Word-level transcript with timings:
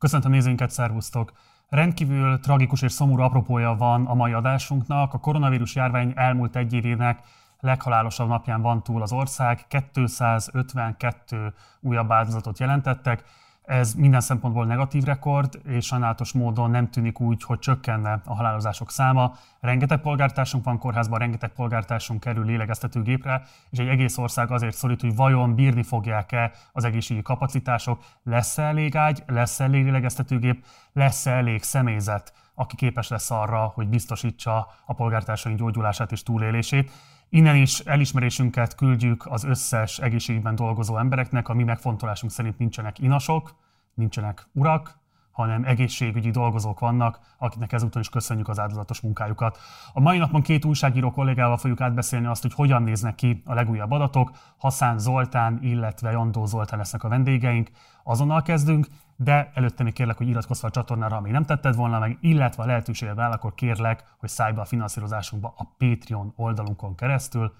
Köszöntöm 0.00 0.30
nézőinket, 0.30 0.70
szervusztok! 0.70 1.32
Rendkívül 1.68 2.40
tragikus 2.40 2.82
és 2.82 2.92
szomorú 2.92 3.22
apropója 3.22 3.74
van 3.74 4.06
a 4.06 4.14
mai 4.14 4.32
adásunknak. 4.32 5.14
A 5.14 5.18
koronavírus 5.18 5.74
járvány 5.74 6.12
elmúlt 6.16 6.56
egy 6.56 6.72
évének 6.72 7.20
leghalálosabb 7.58 8.28
napján 8.28 8.62
van 8.62 8.82
túl 8.82 9.02
az 9.02 9.12
ország. 9.12 9.66
252 9.92 11.54
újabb 11.80 12.10
áldozatot 12.10 12.58
jelentettek. 12.58 13.24
Ez 13.70 13.94
minden 13.94 14.20
szempontból 14.20 14.66
negatív 14.66 15.02
rekord, 15.02 15.60
és 15.64 15.86
sajnálatos 15.86 16.32
módon 16.32 16.70
nem 16.70 16.90
tűnik 16.90 17.20
úgy, 17.20 17.42
hogy 17.42 17.58
csökkenne 17.58 18.20
a 18.24 18.34
halálozások 18.34 18.90
száma. 18.90 19.34
Rengeteg 19.60 20.00
polgártársunk 20.00 20.64
van 20.64 20.78
kórházban, 20.78 21.18
rengeteg 21.18 21.50
polgártársunk 21.52 22.20
kerül 22.20 22.44
lélegeztetőgépre, 22.44 23.42
és 23.70 23.78
egy 23.78 23.88
egész 23.88 24.18
ország 24.18 24.50
azért 24.50 24.76
szorít, 24.76 25.00
hogy 25.00 25.16
vajon 25.16 25.54
bírni 25.54 25.82
fogják-e 25.82 26.52
az 26.72 26.84
egészségügyi 26.84 27.24
kapacitások, 27.24 28.04
lesz-e 28.22 28.62
elég 28.62 28.96
ágy, 28.96 29.22
lesz-e 29.26 29.64
elég 29.64 29.84
lélegeztetőgép, 29.84 30.64
lesz-e 30.92 31.30
elég 31.30 31.62
személyzet, 31.62 32.32
aki 32.54 32.76
képes 32.76 33.08
lesz 33.08 33.30
arra, 33.30 33.72
hogy 33.74 33.88
biztosítsa 33.88 34.68
a 34.86 34.94
polgártársaink 34.94 35.58
gyógyulását 35.58 36.12
és 36.12 36.22
túlélését. 36.22 36.90
Innen 37.32 37.56
is 37.56 37.78
elismerésünket 37.78 38.74
küldjük 38.74 39.26
az 39.26 39.44
összes 39.44 39.98
egészségügyben 39.98 40.54
dolgozó 40.54 40.98
embereknek, 40.98 41.48
a 41.48 41.54
mi 41.54 41.62
megfontolásunk 41.62 42.32
szerint 42.32 42.58
nincsenek 42.58 42.98
inasok, 42.98 43.54
nincsenek 43.94 44.46
urak, 44.52 44.99
hanem 45.40 45.64
egészségügyi 45.64 46.30
dolgozók 46.30 46.80
vannak, 46.80 47.18
akiknek 47.38 47.72
ezúton 47.72 48.02
is 48.02 48.08
köszönjük 48.08 48.48
az 48.48 48.58
áldozatos 48.58 49.00
munkájukat. 49.00 49.58
A 49.92 50.00
mai 50.00 50.18
napon 50.18 50.42
két 50.42 50.64
újságíró 50.64 51.10
kollégával 51.10 51.56
fogjuk 51.56 51.80
átbeszélni 51.80 52.26
azt, 52.26 52.42
hogy 52.42 52.54
hogyan 52.54 52.82
néznek 52.82 53.14
ki 53.14 53.42
a 53.44 53.54
legújabb 53.54 53.90
adatok. 53.90 54.30
Haszán 54.58 54.98
Zoltán, 54.98 55.58
illetve 55.62 56.10
Jandó 56.10 56.46
Zoltán 56.46 56.78
lesznek 56.78 57.04
a 57.04 57.08
vendégeink. 57.08 57.70
Azonnal 58.04 58.42
kezdünk, 58.42 58.86
de 59.16 59.50
előtte 59.54 59.82
még 59.82 59.92
kérlek, 59.92 60.16
hogy 60.16 60.28
iratkozz 60.28 60.60
fel 60.60 60.68
a 60.68 60.72
csatornára, 60.72 61.14
ha 61.14 61.20
még 61.20 61.32
nem 61.32 61.44
tetted 61.44 61.76
volna 61.76 61.98
meg, 61.98 62.18
illetve 62.20 62.62
a 62.62 62.66
lehetőséged 62.66 63.18
akkor 63.18 63.54
kérlek, 63.54 64.04
hogy 64.18 64.28
szállj 64.28 64.52
be 64.52 64.60
a 64.60 64.64
finanszírozásunkba 64.64 65.54
a 65.56 65.64
Patreon 65.78 66.32
oldalunkon 66.36 66.94
keresztül. 66.94 67.52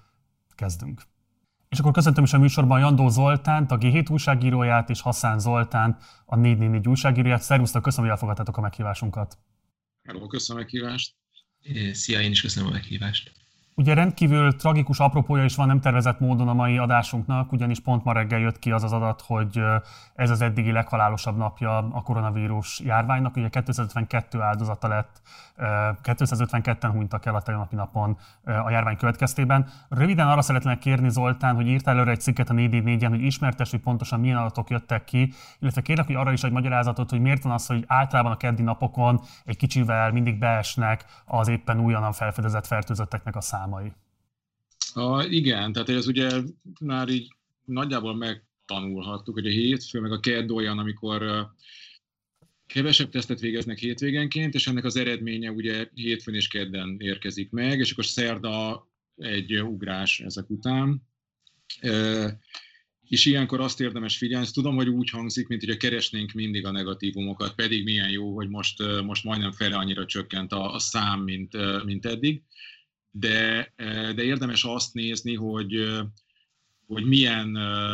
Kezdünk. 0.55 1.01
És 1.71 1.79
akkor 1.79 1.91
köszöntöm 1.91 2.23
is 2.23 2.33
a 2.33 2.37
műsorban 2.37 2.79
Jandó 2.79 3.09
Zoltánt, 3.09 3.71
a 3.71 3.77
G7 3.77 4.11
újságíróját, 4.11 4.89
és 4.89 5.01
Haszán 5.01 5.39
Zoltánt, 5.39 6.01
a 6.25 6.35
444 6.35 6.87
újságíróját. 6.87 7.41
Szervusztok, 7.41 7.81
köszönöm, 7.81 8.05
hogy 8.05 8.13
elfogadtátok 8.13 8.57
a 8.57 8.61
meghívásunkat. 8.61 9.37
Hello, 10.03 10.27
köszönöm 10.27 10.61
a 10.61 10.65
meghívást. 10.65 11.15
Szia, 11.91 12.21
én 12.21 12.31
is 12.31 12.41
köszönöm 12.41 12.69
a 12.69 12.71
meghívást. 12.71 13.31
Ugye 13.75 13.93
rendkívül 13.93 14.55
tragikus 14.55 14.99
apropója 14.99 15.43
is 15.43 15.55
van 15.55 15.67
nem 15.67 15.79
tervezett 15.79 16.19
módon 16.19 16.47
a 16.47 16.53
mai 16.53 16.77
adásunknak, 16.77 17.51
ugyanis 17.51 17.79
pont 17.79 18.03
ma 18.03 18.13
reggel 18.13 18.39
jött 18.39 18.59
ki 18.59 18.71
az 18.71 18.83
az 18.83 18.91
adat, 18.91 19.21
hogy 19.21 19.63
ez 20.15 20.29
az 20.29 20.41
eddigi 20.41 20.71
leghalálosabb 20.71 21.37
napja 21.37 21.77
a 21.77 22.01
koronavírus 22.01 22.79
járványnak. 22.79 23.35
Ugye 23.35 23.49
252 23.49 24.41
áldozata 24.41 24.87
lett, 24.87 25.21
252-en 26.03 26.89
hunytak 26.91 27.25
el 27.25 27.35
a 27.35 27.41
tegnapi 27.41 27.75
napon 27.75 28.17
a 28.43 28.69
járvány 28.69 28.97
következtében. 28.97 29.69
Röviden 29.89 30.27
arra 30.27 30.41
szeretnék 30.41 30.77
kérni 30.77 31.09
Zoltán, 31.09 31.55
hogy 31.55 31.67
írtál 31.67 31.95
előre 31.95 32.11
egy 32.11 32.21
cikket 32.21 32.49
a 32.49 32.53
4 32.53 33.03
en 33.03 33.09
hogy 33.09 33.21
ismertes, 33.21 33.71
hogy 33.71 33.79
pontosan 33.79 34.19
milyen 34.19 34.37
adatok 34.37 34.69
jöttek 34.69 35.03
ki, 35.03 35.33
illetve 35.59 35.81
kérlek, 35.81 36.05
hogy 36.05 36.15
arra 36.15 36.31
is 36.31 36.43
egy 36.43 36.51
magyarázatot, 36.51 37.09
hogy 37.09 37.21
miért 37.21 37.43
van 37.43 37.53
az, 37.53 37.67
hogy 37.67 37.83
általában 37.87 38.31
a 38.31 38.37
keddi 38.37 38.61
napokon 38.61 39.21
egy 39.45 39.57
kicsivel 39.57 40.11
mindig 40.11 40.39
beesnek 40.39 41.05
az 41.25 41.47
éppen 41.47 41.79
újonnan 41.79 42.11
felfedezett 42.11 42.67
fertőzötteknek 42.67 43.35
a 43.35 43.41
szám 43.41 43.60
számai. 43.61 43.91
A, 44.93 45.23
igen, 45.23 45.71
tehát 45.71 45.89
ez 45.89 46.07
ugye 46.07 46.29
már 46.79 47.09
így 47.09 47.35
nagyjából 47.65 48.15
megtanulhattuk, 48.15 49.33
hogy 49.33 49.47
a 49.47 49.49
hétfő 49.49 49.99
meg 49.99 50.11
a 50.11 50.19
kedd 50.19 50.51
olyan, 50.51 50.79
amikor 50.79 51.49
kevesebb 52.65 53.09
tesztet 53.09 53.39
végeznek 53.39 53.77
hétvégenként, 53.77 54.53
és 54.53 54.67
ennek 54.67 54.83
az 54.83 54.95
eredménye 54.95 55.51
ugye 55.51 55.89
hétfőn 55.93 56.35
és 56.35 56.47
kedden 56.47 56.95
érkezik 56.99 57.51
meg, 57.51 57.79
és 57.79 57.91
akkor 57.91 58.05
szerda 58.05 58.87
egy 59.15 59.61
ugrás 59.61 60.19
ezek 60.19 60.49
után. 60.49 61.01
És 63.07 63.25
ilyenkor 63.25 63.59
azt 63.59 63.81
érdemes 63.81 64.17
figyelni, 64.17 64.45
ezt 64.45 64.53
tudom, 64.53 64.75
hogy 64.75 64.89
úgy 64.89 65.09
hangzik, 65.09 65.47
mint 65.47 65.65
hogy 65.65 65.77
keresnénk 65.77 66.31
mindig 66.31 66.65
a 66.65 66.71
negatívumokat, 66.71 67.55
pedig 67.55 67.83
milyen 67.83 68.09
jó, 68.09 68.35
hogy 68.35 68.49
most, 68.49 68.83
most 69.03 69.23
majdnem 69.23 69.51
fele 69.51 69.75
annyira 69.75 70.05
csökkent 70.05 70.51
a, 70.51 70.73
a 70.73 70.79
szám, 70.79 71.21
mint, 71.21 71.83
mint 71.85 72.05
eddig 72.05 72.43
de, 73.11 73.73
de 74.15 74.23
érdemes 74.23 74.63
azt 74.63 74.93
nézni, 74.93 75.35
hogy, 75.35 76.01
hogy 76.87 77.05
milyen 77.05 77.47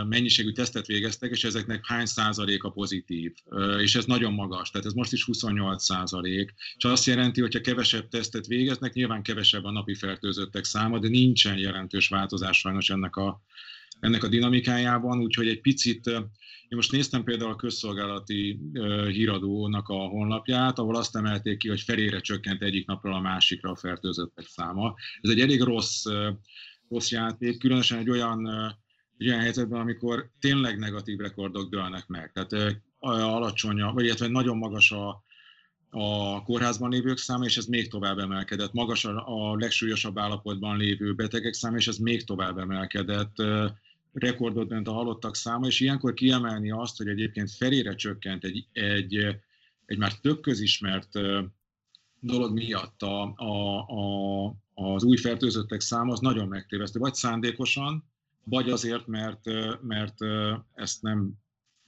mennyiségű 0.08 0.52
tesztet 0.52 0.86
végeztek, 0.86 1.32
és 1.32 1.44
ezeknek 1.44 1.86
hány 1.86 2.06
százaléka 2.06 2.70
pozitív. 2.70 3.34
És 3.80 3.96
ez 3.96 4.06
nagyon 4.06 4.34
magas, 4.34 4.70
tehát 4.70 4.88
ez 4.88 4.94
most 4.94 5.14
is 5.14 5.24
28 5.24 5.84
százalék. 5.84 6.54
És 6.78 6.84
azt 6.84 7.06
jelenti, 7.06 7.42
hogy 7.42 7.54
ha 7.54 7.62
kevesebb 7.62 8.08
tesztet 8.08 8.48
végeznek, 8.48 8.94
nyilván 8.94 9.22
kevesebb 9.22 9.64
a 9.64 9.72
napi 9.72 9.96
fertőzöttek 9.96 10.64
száma, 10.64 11.00
de 11.00 11.08
nincsen 11.08 11.58
jelentős 11.58 12.08
változás 12.08 12.58
sajnos 12.58 12.90
ennek 12.90 13.16
a, 13.16 13.42
ennek 14.00 14.24
a 14.24 14.28
dinamikájában, 14.28 15.20
úgyhogy 15.20 15.48
egy 15.48 15.62
picit 15.62 16.12
én 16.68 16.78
most 16.78 16.92
néztem 16.92 17.24
például 17.24 17.52
a 17.52 17.56
közszolgálati 17.56 18.60
híradónak 19.08 19.88
a 19.88 19.94
honlapját, 19.94 20.80
ahol 20.80 20.96
azt 20.96 21.16
emelték 21.16 21.58
ki, 21.58 21.68
hogy 21.68 21.82
felére 21.82 22.20
csökkent 22.20 22.62
egyik 22.62 22.88
napról 22.88 23.14
a 23.14 23.20
másikra 23.20 23.72
a 23.72 23.76
fertőzöttek 23.76 24.46
száma. 24.48 24.96
Ez 25.22 25.30
egy 25.30 25.40
elég 25.40 25.62
rossz, 25.62 26.06
rossz 26.90 27.12
játék, 27.12 27.60
különösen 27.60 27.98
egy 27.98 28.10
olyan, 28.10 28.48
egy 29.18 29.28
olyan 29.28 29.40
helyzetben, 29.40 29.80
amikor 29.80 30.30
tényleg 30.40 30.78
negatív 30.78 31.18
rekordok 31.18 31.70
dőlnek 31.70 32.08
meg. 32.08 32.32
Tehát 32.32 32.82
alacsony, 33.00 33.82
vagy 33.94 34.06
illetve 34.06 34.28
nagyon 34.28 34.58
magas 34.58 34.92
a, 34.92 35.24
a 35.90 36.44
kórházban 36.44 36.90
lévők 36.90 37.18
száma, 37.18 37.46
és 37.46 37.58
ez 37.58 37.66
még 37.66 37.90
tovább 37.90 38.18
emelkedett. 38.18 38.74
Magas 38.74 39.06
a, 39.06 39.24
a 39.26 39.56
legsúlyosabb 39.56 40.20
állapotban 40.20 40.78
lévő 40.78 41.14
betegek 41.14 41.54
száma, 41.54 41.78
és 41.78 41.88
ez 41.88 41.98
még 41.98 42.24
tovább 42.24 42.58
emelkedett 42.58 43.36
rekordot 44.20 44.68
dönt 44.68 44.88
a 44.88 44.92
halottak 44.92 45.36
száma, 45.36 45.68
és 45.68 45.80
ilyenkor 45.80 46.14
kiemelni 46.14 46.72
azt, 46.72 46.98
hogy 46.98 47.08
egyébként 47.08 47.52
felére 47.52 47.96
csökkent 47.96 48.44
egy, 48.44 48.68
egy, 48.72 49.16
egy 49.86 49.98
már 49.98 50.14
tök 50.14 50.42
közismert 50.42 51.10
dolog 52.20 52.54
miatt 52.54 53.02
a, 53.02 53.34
a, 53.36 53.80
a, 53.80 54.56
az 54.74 55.04
új 55.04 55.18
fertőzöttek 55.18 55.80
száma, 55.80 56.12
az 56.12 56.20
nagyon 56.20 56.48
megtévesztő, 56.48 57.00
vagy 57.00 57.14
szándékosan, 57.14 58.04
vagy 58.44 58.70
azért, 58.70 59.08
mert, 59.08 59.46
mert 59.82 60.18
ezt 60.74 61.02
nem 61.02 61.34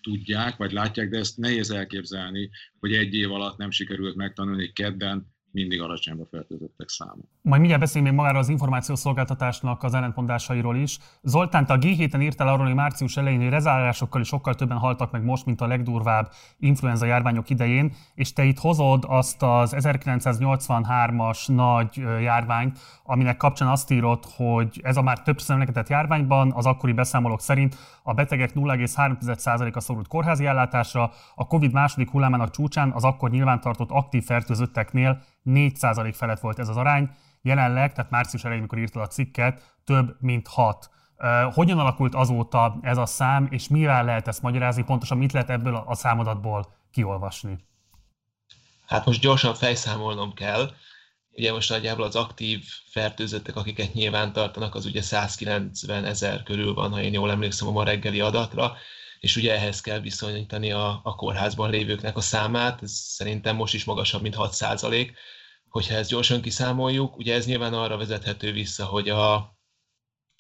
tudják, 0.01 0.57
vagy 0.57 0.72
látják, 0.72 1.09
de 1.09 1.17
ezt 1.17 1.38
nehéz 1.38 1.72
elképzelni, 1.72 2.50
hogy 2.79 2.94
egy 2.94 3.13
év 3.13 3.31
alatt 3.31 3.57
nem 3.57 3.72
sikerült 3.72 4.16
megtanulni 4.16 4.72
kedden 4.72 5.34
mindig 5.51 5.81
alacsonyabb 5.81 6.21
a 6.21 6.27
fertőzöttek 6.31 6.89
száma. 6.89 7.21
Majd 7.41 7.59
mindjárt 7.59 7.81
beszélünk 7.81 8.09
még 8.09 8.19
magáról 8.19 8.39
az 8.39 8.49
információszolgáltatásnak 8.49 9.83
az 9.83 9.93
ellentmondásairól 9.93 10.75
is. 10.75 10.97
Zoltán, 11.21 11.65
te 11.65 11.73
a 11.73 11.77
G7-en 11.77 12.21
írtál 12.21 12.47
arról, 12.47 12.65
hogy 12.65 12.75
március 12.75 13.17
elején 13.17 13.41
hogy 13.41 13.49
rezárásokkal 13.49 14.21
is 14.21 14.27
sokkal 14.27 14.53
többen 14.53 14.77
haltak 14.77 15.11
meg 15.11 15.23
most, 15.23 15.45
mint 15.45 15.61
a 15.61 15.67
legdurvább 15.67 16.31
influenza 16.57 17.05
járványok 17.05 17.49
idején, 17.49 17.93
és 18.15 18.33
te 18.33 18.43
itt 18.43 18.59
hozod 18.59 19.03
azt 19.07 19.43
az 19.43 19.75
1983-as 19.77 21.55
nagy 21.55 21.95
járványt, 22.21 22.79
aminek 23.03 23.37
kapcsán 23.37 23.67
azt 23.67 23.91
írod, 23.91 24.23
hogy 24.35 24.79
ez 24.83 24.97
a 24.97 25.01
már 25.01 25.21
többször 25.21 25.51
emlegetett 25.51 25.89
járványban 25.89 26.51
az 26.51 26.66
akkori 26.66 26.93
beszámolók 26.93 27.41
szerint 27.41 27.75
a 28.03 28.13
betegek 28.13 28.51
0,3%-a 28.53 29.79
szorult 29.79 30.07
kórházi 30.07 30.45
ellátásra, 30.45 31.11
a 31.35 31.47
COVID 31.47 31.71
második 31.71 32.09
hullámának 32.09 32.51
csúcsán 32.51 32.91
az 32.91 33.03
akkor 33.03 33.29
nyilvántartott 33.29 33.89
aktív 33.91 34.23
fertőzötteknél 34.23 35.21
4% 35.53 36.13
felett 36.15 36.39
volt 36.39 36.59
ez 36.59 36.67
az 36.67 36.77
arány, 36.77 37.09
jelenleg, 37.41 37.93
tehát 37.93 38.11
március 38.11 38.43
elején, 38.43 38.61
amikor 38.61 38.79
írtad 38.79 39.01
a 39.01 39.07
cikket, 39.07 39.75
több 39.83 40.15
mint 40.19 40.47
6. 40.47 40.89
Hogyan 41.53 41.79
alakult 41.79 42.15
azóta 42.15 42.79
ez 42.81 42.97
a 42.97 43.05
szám, 43.05 43.47
és 43.51 43.67
mivel 43.67 44.03
lehet 44.03 44.27
ezt 44.27 44.41
magyarázni, 44.41 44.83
pontosan 44.83 45.17
mit 45.17 45.31
lehet 45.31 45.49
ebből 45.49 45.83
a 45.87 45.95
számadatból 45.95 46.73
kiolvasni? 46.91 47.57
Hát 48.85 49.05
most 49.05 49.22
gyorsan 49.22 49.53
fejszámolnom 49.53 50.34
kell. 50.34 50.72
Ugye 51.31 51.52
most 51.52 51.69
nagyjából 51.69 52.05
az 52.05 52.16
aktív 52.16 52.66
fertőzöttek, 52.91 53.55
akiket 53.55 53.93
nyilván 53.93 54.34
tartanak, 54.34 54.75
az 54.75 54.85
ugye 54.85 55.02
190 55.02 56.05
ezer 56.05 56.43
körül 56.43 56.73
van, 56.73 56.91
ha 56.91 57.02
én 57.02 57.13
jól 57.13 57.31
emlékszem 57.31 57.67
a 57.67 57.72
ma 57.72 57.84
reggeli 57.84 58.19
adatra, 58.19 58.75
és 59.19 59.35
ugye 59.35 59.53
ehhez 59.53 59.81
kell 59.81 59.99
viszonyítani 59.99 60.72
a, 60.72 60.99
a 61.03 61.16
kórházban 61.16 61.69
lévőknek 61.69 62.17
a 62.17 62.22
számát, 62.22 62.81
ez 62.81 62.91
szerintem 62.91 63.55
most 63.55 63.73
is 63.73 63.84
magasabb, 63.84 64.22
mint 64.22 64.35
6 64.35 64.53
százalék, 64.53 65.13
hogyha 65.69 65.95
ezt 65.95 66.09
gyorsan 66.09 66.41
kiszámoljuk, 66.41 67.17
ugye 67.17 67.33
ez 67.33 67.45
nyilván 67.45 67.73
arra 67.73 67.97
vezethető 67.97 68.51
vissza, 68.51 68.85
hogy 68.85 69.09
a, 69.09 69.33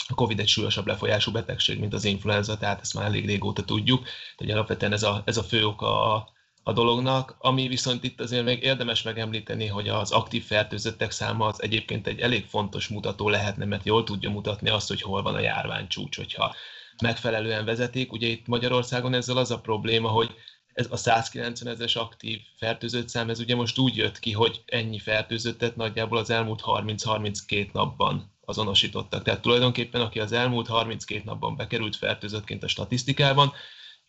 a 0.07 0.13
COVID 0.15 0.39
egy 0.39 0.47
súlyosabb 0.47 0.87
lefolyású 0.87 1.31
betegség, 1.31 1.79
mint 1.79 1.93
az 1.93 2.05
influenza, 2.05 2.57
tehát 2.57 2.81
ezt 2.81 2.93
már 2.93 3.05
elég 3.05 3.25
régóta 3.25 3.63
tudjuk, 3.63 4.07
hogy 4.37 4.51
alapvetően 4.51 4.93
ez 4.93 5.03
a, 5.03 5.21
ez 5.25 5.37
a 5.37 5.43
fő 5.43 5.65
oka 5.65 6.13
a, 6.13 6.29
a 6.63 6.73
dolognak, 6.73 7.35
ami 7.39 7.67
viszont 7.67 8.03
itt 8.03 8.21
azért 8.21 8.43
még 8.43 8.63
érdemes 8.63 9.01
megemlíteni, 9.01 9.67
hogy 9.67 9.89
az 9.89 10.11
aktív 10.11 10.45
fertőzöttek 10.45 11.11
száma 11.11 11.45
az 11.45 11.61
egyébként 11.61 12.07
egy 12.07 12.19
elég 12.19 12.45
fontos 12.45 12.87
mutató 12.87 13.29
lehetne, 13.29 13.65
mert 13.65 13.85
jól 13.85 14.03
tudja 14.03 14.29
mutatni 14.29 14.69
azt, 14.69 14.87
hogy 14.87 15.01
hol 15.01 15.21
van 15.21 15.35
a 15.35 15.39
járvány 15.39 15.87
csúcs, 15.87 16.17
hogyha 16.17 16.55
megfelelően 17.01 17.65
vezetik. 17.65 18.11
Ugye 18.11 18.27
itt 18.27 18.47
Magyarországon 18.47 19.13
ezzel 19.13 19.37
az 19.37 19.51
a 19.51 19.59
probléma, 19.59 20.09
hogy 20.09 20.35
ez 20.79 20.87
a 20.89 20.97
190 20.97 21.73
ezeres 21.73 21.95
aktív 21.95 22.39
fertőzött 22.57 23.09
szám, 23.09 23.29
ez 23.29 23.39
ugye 23.39 23.55
most 23.55 23.77
úgy 23.77 23.95
jött 23.95 24.19
ki, 24.19 24.31
hogy 24.31 24.61
ennyi 24.65 24.99
fertőzöttet 24.99 25.75
nagyjából 25.75 26.17
az 26.17 26.29
elmúlt 26.29 26.61
30-32 26.65 27.71
napban 27.71 28.31
azonosítottak. 28.45 29.23
Tehát 29.23 29.41
tulajdonképpen, 29.41 30.01
aki 30.01 30.19
az 30.19 30.31
elmúlt 30.31 30.67
32 30.67 31.21
napban 31.25 31.55
bekerült 31.55 31.95
fertőzöttként 31.95 32.63
a 32.63 32.67
statisztikában, 32.67 33.53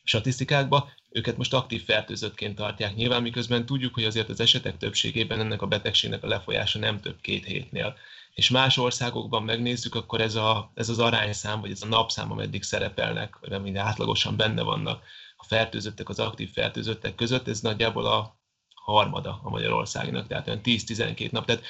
statisztikákba, 0.04 0.88
őket 1.10 1.36
most 1.36 1.54
aktív 1.54 1.84
fertőzöttként 1.84 2.56
tartják 2.56 2.94
nyilván, 2.94 3.22
miközben 3.22 3.66
tudjuk, 3.66 3.94
hogy 3.94 4.04
azért 4.04 4.28
az 4.28 4.40
esetek 4.40 4.76
többségében 4.76 5.40
ennek 5.40 5.62
a 5.62 5.66
betegségnek 5.66 6.22
a 6.22 6.28
lefolyása 6.28 6.78
nem 6.78 7.00
több 7.00 7.20
két 7.20 7.44
hétnél. 7.44 7.96
És 8.34 8.50
más 8.50 8.76
országokban 8.76 9.42
megnézzük, 9.42 9.94
akkor 9.94 10.20
ez, 10.20 10.34
a, 10.34 10.70
ez 10.74 10.88
az 10.88 10.98
arányszám, 10.98 11.60
vagy 11.60 11.70
ez 11.70 11.82
a 11.82 11.86
napszám, 11.86 12.32
ameddig 12.32 12.62
szerepelnek, 12.62 13.38
vagy 13.40 13.52
amíg 13.52 13.76
átlagosan 13.76 14.36
benne 14.36 14.62
vannak 14.62 15.02
a 15.40 15.44
fertőzöttek, 15.44 16.08
az 16.08 16.18
aktív 16.18 16.52
fertőzöttek 16.52 17.14
között, 17.14 17.48
ez 17.48 17.60
nagyjából 17.60 18.06
a 18.06 18.38
harmada 18.74 19.40
a 19.42 19.48
Magyarországnak, 19.48 20.26
tehát 20.26 20.46
olyan 20.46 20.60
10-12 20.64 21.30
nap. 21.30 21.44
Tehát 21.44 21.62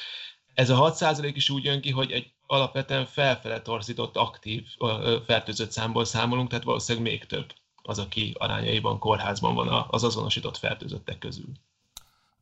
ez 0.55 0.71
a 0.71 0.93
6% 0.93 1.31
is 1.35 1.51
úgy 1.51 1.65
jön 1.65 1.81
ki, 1.81 1.91
hogy 1.91 2.11
egy 2.11 2.33
alapvetően 2.47 3.07
felfele 3.07 3.63
torzított 3.63 4.17
aktív 4.17 4.67
fertőzött 5.27 5.71
számból 5.71 6.05
számolunk, 6.05 6.49
tehát 6.49 6.65
valószínűleg 6.65 7.11
még 7.11 7.25
több 7.27 7.53
az, 7.83 7.99
aki 7.99 8.35
arányaiban 8.39 8.99
kórházban 8.99 9.55
van 9.55 9.87
az 9.89 10.05
azonosított 10.05 10.57
fertőzöttek 10.57 11.19
közül. 11.19 11.53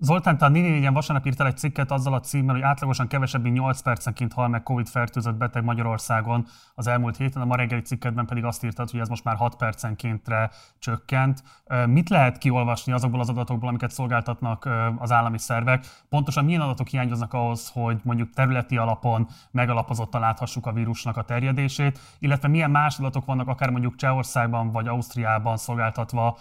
Zoltán, 0.00 0.39
te 0.39 0.45
a 0.45 0.49
4 0.49 0.93
vasárnap 0.93 1.27
írtál 1.27 1.47
egy 1.47 1.56
cikket 1.56 1.91
azzal 1.91 2.15
a 2.15 2.21
címmel, 2.21 2.55
hogy 2.55 2.65
átlagosan 2.65 3.06
kevesebb, 3.06 3.43
mint 3.43 3.56
8 3.56 3.81
percenként 3.81 4.33
hal 4.33 4.49
meg 4.49 4.62
Covid-fertőzött 4.62 5.35
beteg 5.35 5.65
Magyarországon 5.65 6.47
az 6.75 6.87
elmúlt 6.87 7.17
héten, 7.17 7.43
a 7.43 7.45
ma 7.45 7.56
reggeli 7.56 7.81
cikketben 7.81 8.27
pedig 8.27 8.45
azt 8.45 8.65
írtad, 8.65 8.91
hogy 8.91 9.00
ez 9.00 9.09
most 9.09 9.25
már 9.25 9.37
6 9.37 9.56
percenkéntre 9.56 10.50
csökkent. 10.79 11.43
Mit 11.87 12.09
lehet 12.09 12.39
kiolvasni 12.39 12.93
azokból 12.93 13.21
az 13.21 13.29
adatokból, 13.29 13.69
amiket 13.69 13.91
szolgáltatnak 13.91 14.69
az 14.99 15.12
állami 15.12 15.39
szervek? 15.39 15.87
Pontosan 16.09 16.44
milyen 16.44 16.61
adatok 16.61 16.87
hiányoznak 16.87 17.33
ahhoz, 17.33 17.71
hogy 17.73 18.01
mondjuk 18.03 18.31
területi 18.31 18.77
alapon 18.77 19.29
megalapozottan 19.51 20.21
láthassuk 20.21 20.67
a 20.67 20.73
vírusnak 20.73 21.17
a 21.17 21.23
terjedését, 21.23 21.99
illetve 22.19 22.49
milyen 22.49 22.71
más 22.71 22.99
adatok 22.99 23.25
vannak 23.25 23.49
akár 23.49 23.71
mondjuk 23.71 23.97
Csehországban 23.97 24.71
vagy 24.71 24.89
Ausztriában 24.89 25.56
szolgáltatva 25.56 26.39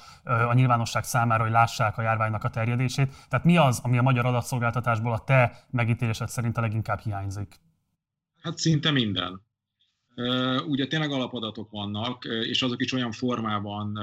a 0.49 0.53
nyilvánosság 0.53 1.03
számára, 1.03 1.43
hogy 1.43 1.51
lássák 1.51 1.97
a 1.97 2.01
járványnak 2.01 2.43
a 2.43 2.49
terjedését. 2.49 3.25
Tehát 3.29 3.45
mi 3.47 3.57
az, 3.57 3.79
ami 3.83 3.97
a 3.97 4.01
magyar 4.01 4.25
adatszolgáltatásból 4.25 5.13
a 5.13 5.23
te 5.23 5.65
megítélésed 5.71 6.29
szerint 6.29 6.57
a 6.57 6.61
leginkább 6.61 6.99
hiányzik? 6.99 7.59
Hát 8.41 8.57
szinte 8.57 8.91
minden. 8.91 9.41
Ugye 10.67 10.87
tényleg 10.87 11.11
alapadatok 11.11 11.69
vannak, 11.69 12.25
és 12.25 12.61
azok 12.61 12.81
is 12.81 12.93
olyan 12.93 13.11
formában 13.11 13.99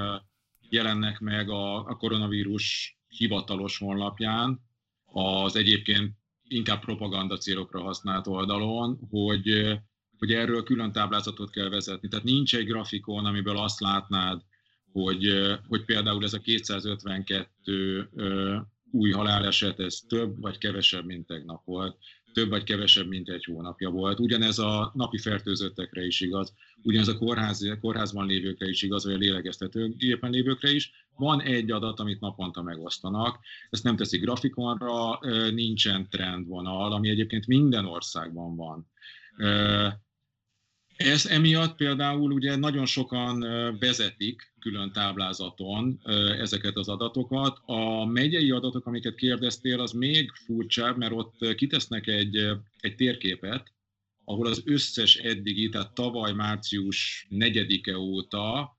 jelennek 0.69 1.19
meg 1.19 1.49
a, 1.49 1.95
koronavírus 1.97 2.97
hivatalos 3.07 3.77
honlapján, 3.77 4.59
az 5.05 5.55
egyébként 5.55 6.13
inkább 6.47 6.79
propaganda 6.79 7.37
célokra 7.37 7.81
használt 7.81 8.27
oldalon, 8.27 8.99
hogy, 9.09 9.77
hogy 10.17 10.31
erről 10.31 10.63
külön 10.63 10.91
táblázatot 10.91 11.49
kell 11.49 11.69
vezetni. 11.69 12.07
Tehát 12.07 12.25
nincs 12.25 12.55
egy 12.55 12.65
grafikon, 12.65 13.25
amiből 13.25 13.57
azt 13.57 13.79
látnád, 13.79 14.41
hogy, 14.91 15.27
hogy 15.67 15.85
például 15.85 16.23
ez 16.23 16.33
a 16.33 16.39
252 16.39 18.09
új 18.95 19.11
haláleset, 19.11 19.79
ez 19.79 19.99
több 20.07 20.41
vagy 20.41 20.57
kevesebb, 20.57 21.05
mint 21.05 21.27
tegnap 21.27 21.65
volt, 21.65 21.97
több 22.33 22.49
vagy 22.49 22.63
kevesebb, 22.63 23.07
mint 23.07 23.29
egy 23.29 23.43
hónapja 23.43 23.89
volt. 23.89 24.19
Ugyanez 24.19 24.59
a 24.59 24.91
napi 24.93 25.17
fertőzöttekre 25.17 26.05
is 26.05 26.21
igaz, 26.21 26.53
ugyanez 26.83 27.07
a 27.07 27.17
kórház, 27.17 27.77
kórházban 27.81 28.25
lévőkre 28.25 28.69
is 28.69 28.81
igaz, 28.81 29.05
vagy 29.05 29.13
a 29.13 29.17
lélegeztetőgépen 29.17 30.31
lévőkre 30.31 30.71
is. 30.71 30.91
Van 31.15 31.41
egy 31.41 31.71
adat, 31.71 31.99
amit 31.99 32.19
naponta 32.19 32.61
megosztanak, 32.61 33.39
ezt 33.69 33.83
nem 33.83 33.95
teszik 33.95 34.21
grafikonra, 34.21 35.19
nincsen 35.51 36.09
trendvonal, 36.09 36.93
ami 36.93 37.09
egyébként 37.09 37.47
minden 37.47 37.85
országban 37.85 38.55
van. 38.55 38.87
Ez 40.97 41.25
emiatt 41.25 41.75
például 41.75 42.31
ugye 42.31 42.55
nagyon 42.55 42.85
sokan 42.85 43.39
vezetik 43.79 44.53
külön 44.59 44.91
táblázaton 44.91 45.99
ezeket 46.39 46.77
az 46.77 46.87
adatokat. 46.87 47.61
A 47.65 48.05
megyei 48.05 48.51
adatok, 48.51 48.85
amiket 48.85 49.15
kérdeztél, 49.15 49.79
az 49.79 49.91
még 49.91 50.31
furcsább, 50.31 50.97
mert 50.97 51.11
ott 51.11 51.55
kitesznek 51.55 52.07
egy, 52.07 52.35
egy 52.79 52.95
térképet, 52.95 53.73
ahol 54.23 54.47
az 54.47 54.61
összes 54.65 55.15
eddigi, 55.15 55.69
tehát 55.69 55.93
tavaly 55.93 56.33
március 56.33 57.27
4-e 57.31 57.97
óta 57.97 58.77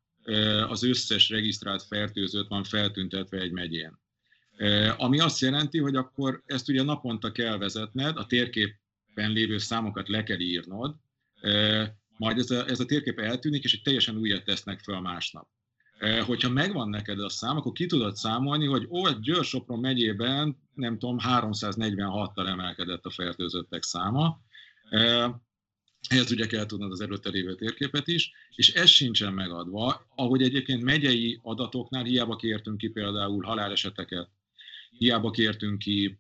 az 0.69 0.83
összes 0.83 1.29
regisztrált 1.29 1.83
fertőzött 1.83 2.49
van 2.49 2.65
feltüntetve 2.65 3.39
egy 3.39 3.53
megyén. 3.53 3.99
Ami 4.97 5.21
azt 5.21 5.41
jelenti, 5.41 5.79
hogy 5.79 5.97
akkor 5.97 6.43
ezt 6.47 6.69
ugye 6.69 6.83
naponta 6.83 7.33
kell 7.33 7.59
vezetned, 7.59 8.17
a 8.17 8.27
térképen 8.27 9.31
lévő 9.31 9.59
számokat 9.59 10.09
le 10.09 10.23
kell 10.23 10.41
írnod, 10.41 10.95
majd 12.17 12.39
ez 12.39 12.51
a, 12.51 12.69
ez 12.69 12.81
a 12.81 12.85
térkép 12.85 13.19
eltűnik, 13.19 13.65
és 13.65 13.73
egy 13.73 13.83
teljesen 13.83 14.17
újat 14.17 14.45
tesznek 14.45 14.81
föl 14.81 15.01
másnap. 15.01 15.49
E, 15.99 16.23
hogyha 16.23 16.49
megvan 16.49 16.89
neked 16.89 17.21
a 17.21 17.29
szám, 17.29 17.57
akkor 17.57 17.73
ki 17.73 17.87
tudod 17.87 18.17
számolni, 18.17 18.67
hogy 18.67 18.87
ó, 18.91 19.09
Győr-Sopron 19.11 19.81
megyében, 19.81 20.57
nem 20.75 20.99
tudom, 20.99 21.17
346-tal 21.21 22.49
emelkedett 22.49 23.05
a 23.05 23.11
fertőzöttek 23.11 23.83
száma. 23.83 24.41
Ehhez 26.09 26.31
ugye 26.31 26.47
kell 26.47 26.67
tudnod 26.67 26.93
az 26.93 27.01
előtte 27.01 27.29
lévő 27.29 27.55
térképet 27.55 28.09
is, 28.09 28.33
és 28.55 28.73
ez 28.73 28.89
sincsen 28.89 29.33
megadva, 29.33 30.07
ahogy 30.15 30.43
egyébként 30.43 30.83
megyei 30.83 31.41
adatoknál 31.43 32.05
hiába 32.05 32.37
kértünk 32.37 32.79
ki 32.79 32.89
például 32.89 33.45
haláleseteket, 33.45 34.29
hiába 34.99 35.31
kértünk 35.31 35.79
ki 35.79 36.19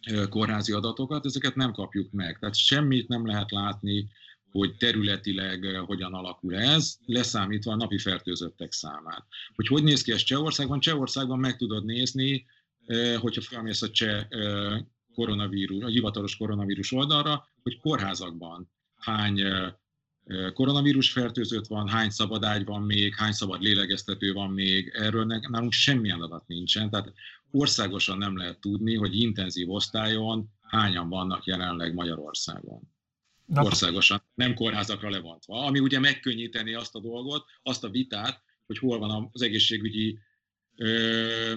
e, 0.00 0.28
kórházi 0.28 0.72
adatokat, 0.72 1.26
ezeket 1.26 1.54
nem 1.54 1.72
kapjuk 1.72 2.10
meg. 2.10 2.38
Tehát 2.38 2.56
semmit 2.56 3.08
nem 3.08 3.26
lehet 3.26 3.50
látni 3.50 4.08
hogy 4.50 4.76
területileg 4.76 5.64
hogyan 5.86 6.14
alakul 6.14 6.54
ez, 6.56 6.96
leszámítva 7.04 7.72
a 7.72 7.76
napi 7.76 7.98
fertőzöttek 7.98 8.72
számát. 8.72 9.26
Hogy 9.54 9.66
hogy 9.66 9.82
néz 9.82 10.02
ki 10.02 10.12
ez 10.12 10.22
Csehországban? 10.22 10.80
Csehországban 10.80 11.38
meg 11.38 11.56
tudod 11.56 11.84
nézni, 11.84 12.46
hogyha 13.20 13.40
felmész 13.40 13.82
a 13.82 13.90
cseh 13.90 14.26
eh, 14.28 14.78
koronavírus, 15.14 15.82
a 15.82 15.88
hivatalos 15.88 16.36
koronavírus 16.36 16.92
oldalra, 16.92 17.48
hogy 17.62 17.80
kórházakban 17.80 18.70
hány 18.96 19.40
koronavírus 20.52 21.12
fertőzött 21.12 21.66
van, 21.66 21.88
hány 21.88 22.10
szabad 22.10 22.44
ágy 22.44 22.64
van 22.64 22.82
még, 22.82 23.14
hány 23.14 23.32
szabad 23.32 23.62
lélegeztető 23.62 24.32
van 24.32 24.50
még, 24.50 24.90
erről 24.94 25.24
nálunk 25.24 25.72
semmilyen 25.72 26.20
adat 26.20 26.46
nincsen, 26.46 26.90
tehát 26.90 27.12
országosan 27.50 28.18
nem 28.18 28.36
lehet 28.36 28.60
tudni, 28.60 28.94
hogy 28.94 29.20
intenzív 29.20 29.70
osztályon 29.70 30.48
hányan 30.60 31.08
vannak 31.08 31.44
jelenleg 31.44 31.94
Magyarországon 31.94 32.94
országosan, 33.54 34.22
nem 34.34 34.54
kórházakra 34.54 35.10
levontva, 35.10 35.64
ami 35.64 35.78
ugye 35.78 35.98
megkönnyíteni 35.98 36.74
azt 36.74 36.94
a 36.94 37.00
dolgot, 37.00 37.44
azt 37.62 37.84
a 37.84 37.90
vitát, 37.90 38.42
hogy 38.66 38.78
hol 38.78 38.98
van 38.98 39.28
az 39.32 39.42
egészségügyi 39.42 40.18
ö, 40.76 41.56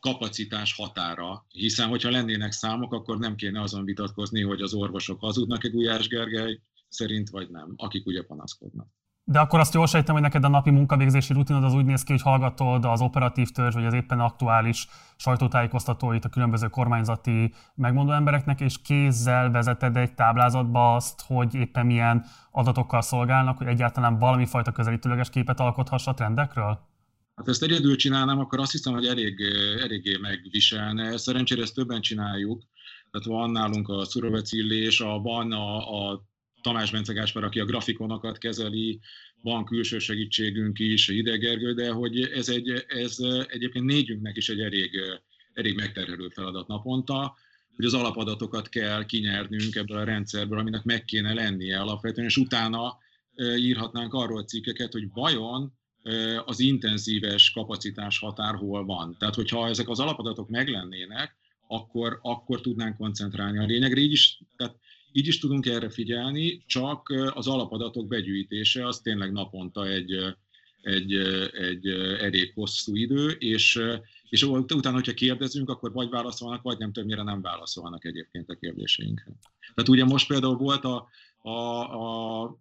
kapacitás 0.00 0.74
határa, 0.74 1.46
hiszen 1.48 1.88
hogyha 1.88 2.10
lennének 2.10 2.52
számok, 2.52 2.92
akkor 2.92 3.18
nem 3.18 3.36
kéne 3.36 3.60
azon 3.60 3.84
vitatkozni, 3.84 4.42
hogy 4.42 4.60
az 4.60 4.74
orvosok 4.74 5.20
hazudnak-e 5.20 5.68
Gulyás 5.68 6.08
Gergely 6.08 6.60
szerint, 6.88 7.30
vagy 7.30 7.50
nem, 7.50 7.72
akik 7.76 8.06
ugye 8.06 8.22
panaszkodnak. 8.22 8.88
De 9.24 9.38
akkor 9.38 9.60
azt 9.60 9.74
jól 9.74 9.86
sejtem, 9.86 10.14
hogy 10.14 10.22
neked 10.22 10.44
a 10.44 10.48
napi 10.48 10.70
munkavégzési 10.70 11.32
rutinod 11.32 11.64
az 11.64 11.74
úgy 11.74 11.84
néz 11.84 12.02
ki, 12.02 12.12
hogy 12.12 12.22
hallgatod 12.22 12.84
az 12.84 13.00
operatív 13.00 13.50
törzs, 13.50 13.74
vagy 13.74 13.84
az 13.84 13.94
éppen 13.94 14.20
aktuális 14.20 14.88
sajtótájékoztatóit 15.16 16.24
a 16.24 16.28
különböző 16.28 16.68
kormányzati 16.68 17.54
megmondó 17.74 18.12
embereknek, 18.12 18.60
és 18.60 18.82
kézzel 18.82 19.50
vezeted 19.50 19.96
egy 19.96 20.14
táblázatba 20.14 20.94
azt, 20.94 21.22
hogy 21.26 21.54
éppen 21.54 21.86
milyen 21.86 22.24
adatokkal 22.50 23.02
szolgálnak, 23.02 23.58
hogy 23.58 23.66
egyáltalán 23.66 24.18
valami 24.18 24.46
fajta 24.46 24.72
közelítőleges 24.72 25.30
képet 25.30 25.60
alkothass 25.60 26.06
a 26.06 26.14
trendekről? 26.14 26.78
Hát 27.34 27.48
ezt 27.48 27.62
egyedül 27.62 27.96
csinálnám, 27.96 28.38
akkor 28.38 28.60
azt 28.60 28.72
hiszem, 28.72 28.92
hogy 28.92 29.06
elég, 29.06 29.40
eléggé 29.82 30.16
megviselne. 30.16 31.16
Szerencsére 31.16 31.62
ezt 31.62 31.74
többen 31.74 32.00
csináljuk. 32.00 32.62
Tehát 33.10 33.26
van 33.26 33.50
nálunk 33.50 33.88
a 33.88 34.04
szurovecillés, 34.04 35.00
a, 35.00 35.18
van 35.18 35.52
a, 35.52 35.76
a 35.76 36.30
Tamás 36.62 36.90
Bence 36.90 37.12
Gáspár, 37.12 37.44
aki 37.44 37.60
a 37.60 37.64
grafikonokat 37.64 38.38
kezeli, 38.38 39.00
van 39.42 39.64
külső 39.64 39.98
segítségünk 39.98 40.78
is, 40.78 41.08
Hidegergő, 41.08 41.74
de 41.74 41.90
hogy 41.90 42.20
ez, 42.20 42.48
egy, 42.48 42.84
ez 42.88 43.16
egyébként 43.46 43.84
négyünknek 43.84 44.36
is 44.36 44.48
egy 44.48 44.60
elég, 44.60 44.90
elég 45.54 45.74
megterhelő 45.74 46.28
feladat 46.28 46.66
naponta, 46.66 47.34
hogy 47.76 47.84
az 47.84 47.94
alapadatokat 47.94 48.68
kell 48.68 49.04
kinyernünk 49.04 49.74
ebből 49.74 49.98
a 49.98 50.04
rendszerből, 50.04 50.58
aminek 50.58 50.82
meg 50.82 51.04
kéne 51.04 51.32
lennie 51.32 51.80
alapvetően, 51.80 52.26
és 52.26 52.36
utána 52.36 52.98
írhatnánk 53.56 54.14
arról 54.14 54.44
cikkeket, 54.44 54.92
hogy 54.92 55.08
vajon 55.12 55.72
az 56.44 56.60
intenzíves 56.60 57.50
kapacitás 57.50 58.18
határ 58.18 58.54
hol 58.54 58.84
van. 58.84 59.16
Tehát, 59.18 59.34
hogyha 59.34 59.68
ezek 59.68 59.88
az 59.88 60.00
alapadatok 60.00 60.48
meglennének, 60.48 61.36
akkor, 61.66 62.18
akkor 62.22 62.60
tudnánk 62.60 62.96
koncentrálni 62.96 63.58
a 63.58 63.64
lényegre. 63.64 64.00
Így 64.00 64.12
is, 64.12 64.40
tehát 64.56 64.76
így 65.12 65.26
is 65.26 65.38
tudunk 65.38 65.66
erre 65.66 65.90
figyelni, 65.90 66.62
csak 66.66 67.08
az 67.34 67.46
alapadatok 67.46 68.06
begyűjtése 68.08 68.86
az 68.86 69.00
tényleg 69.00 69.32
naponta 69.32 69.86
egy, 69.86 70.36
egy, 70.82 71.14
egy 71.52 71.86
elég 72.20 72.52
hosszú 72.54 72.96
idő, 72.96 73.28
és, 73.28 73.80
és 74.28 74.42
utána, 74.42 74.94
hogyha 74.94 75.14
kérdezünk, 75.14 75.68
akkor 75.68 75.92
vagy 75.92 76.08
válaszolnak, 76.08 76.62
vagy 76.62 76.78
nem 76.78 76.92
többnyire 76.92 77.22
nem 77.22 77.42
válaszolnak 77.42 78.04
egyébként 78.04 78.50
a 78.50 78.54
kérdéseinkre. 78.54 79.32
Tehát 79.74 79.90
ugye 79.90 80.04
most 80.04 80.28
például 80.28 80.56
volt 80.56 80.84
a, 80.84 81.08
a, 81.38 81.50
a 81.50 82.60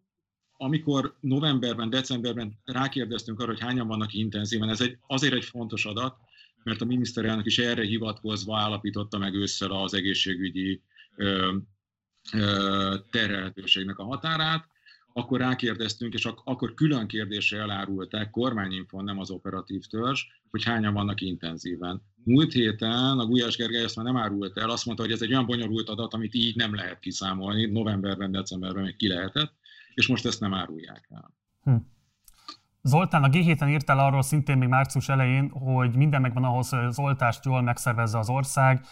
amikor 0.57 1.15
novemberben, 1.19 1.89
decemberben 1.89 2.59
rákérdeztünk 2.63 3.39
arra, 3.39 3.51
hogy 3.51 3.59
hányan 3.59 3.87
vannak 3.87 4.13
intenzíven, 4.13 4.69
ez 4.69 4.81
egy, 4.81 4.97
azért 5.07 5.33
egy 5.33 5.43
fontos 5.43 5.85
adat, 5.85 6.15
mert 6.63 6.81
a 6.81 6.85
miniszterelnök 6.85 7.45
is 7.45 7.57
erre 7.57 7.83
hivatkozva 7.83 8.57
állapította 8.57 9.17
meg 9.17 9.33
ősszel 9.33 9.71
az 9.71 9.93
egészségügyi 9.93 10.81
terhelhetőségnek 13.11 13.97
a 13.97 14.03
határát, 14.03 14.67
akkor 15.13 15.39
rákérdeztünk, 15.39 16.13
és 16.13 16.25
ak- 16.25 16.41
akkor 16.43 16.73
külön 16.73 17.07
kérdésre 17.07 17.59
elárulták, 17.59 18.29
kormányinfon, 18.29 19.03
nem 19.03 19.19
az 19.19 19.29
operatív 19.29 19.85
törzs, 19.85 20.21
hogy 20.49 20.63
hányan 20.63 20.93
vannak 20.93 21.21
intenzíven. 21.21 22.01
Múlt 22.23 22.51
héten 22.51 23.19
a 23.19 23.25
Gulyás 23.25 23.55
Gergely 23.55 23.83
ezt 23.83 23.95
már 23.95 24.05
nem 24.05 24.17
árult 24.17 24.57
el, 24.57 24.69
azt 24.69 24.85
mondta, 24.85 25.03
hogy 25.03 25.11
ez 25.11 25.21
egy 25.21 25.31
olyan 25.31 25.45
bonyolult 25.45 25.89
adat, 25.89 26.13
amit 26.13 26.33
így 26.33 26.55
nem 26.55 26.75
lehet 26.75 26.99
kiszámolni, 26.99 27.65
novemberben, 27.65 28.31
decemberben 28.31 28.83
még 28.83 28.95
ki 28.95 29.07
lehetett, 29.07 29.53
és 29.93 30.07
most 30.07 30.25
ezt 30.25 30.39
nem 30.39 30.53
árulják 30.53 31.07
el. 31.09 31.33
Hm. 31.63 31.75
Zoltán 32.83 33.23
a 33.23 33.29
G7-en 33.29 33.69
írt 33.69 33.89
el 33.89 33.99
arról 33.99 34.21
szintén 34.21 34.57
még 34.57 34.69
március 34.69 35.09
elején, 35.09 35.49
hogy 35.49 35.95
minden 35.95 36.21
megvan 36.21 36.43
ahhoz, 36.43 36.69
hogy 36.69 36.85
az 36.85 36.99
oltást 36.99 37.45
jól 37.45 37.61
megszervezze 37.61 38.17
az 38.17 38.29
ország, 38.29 38.85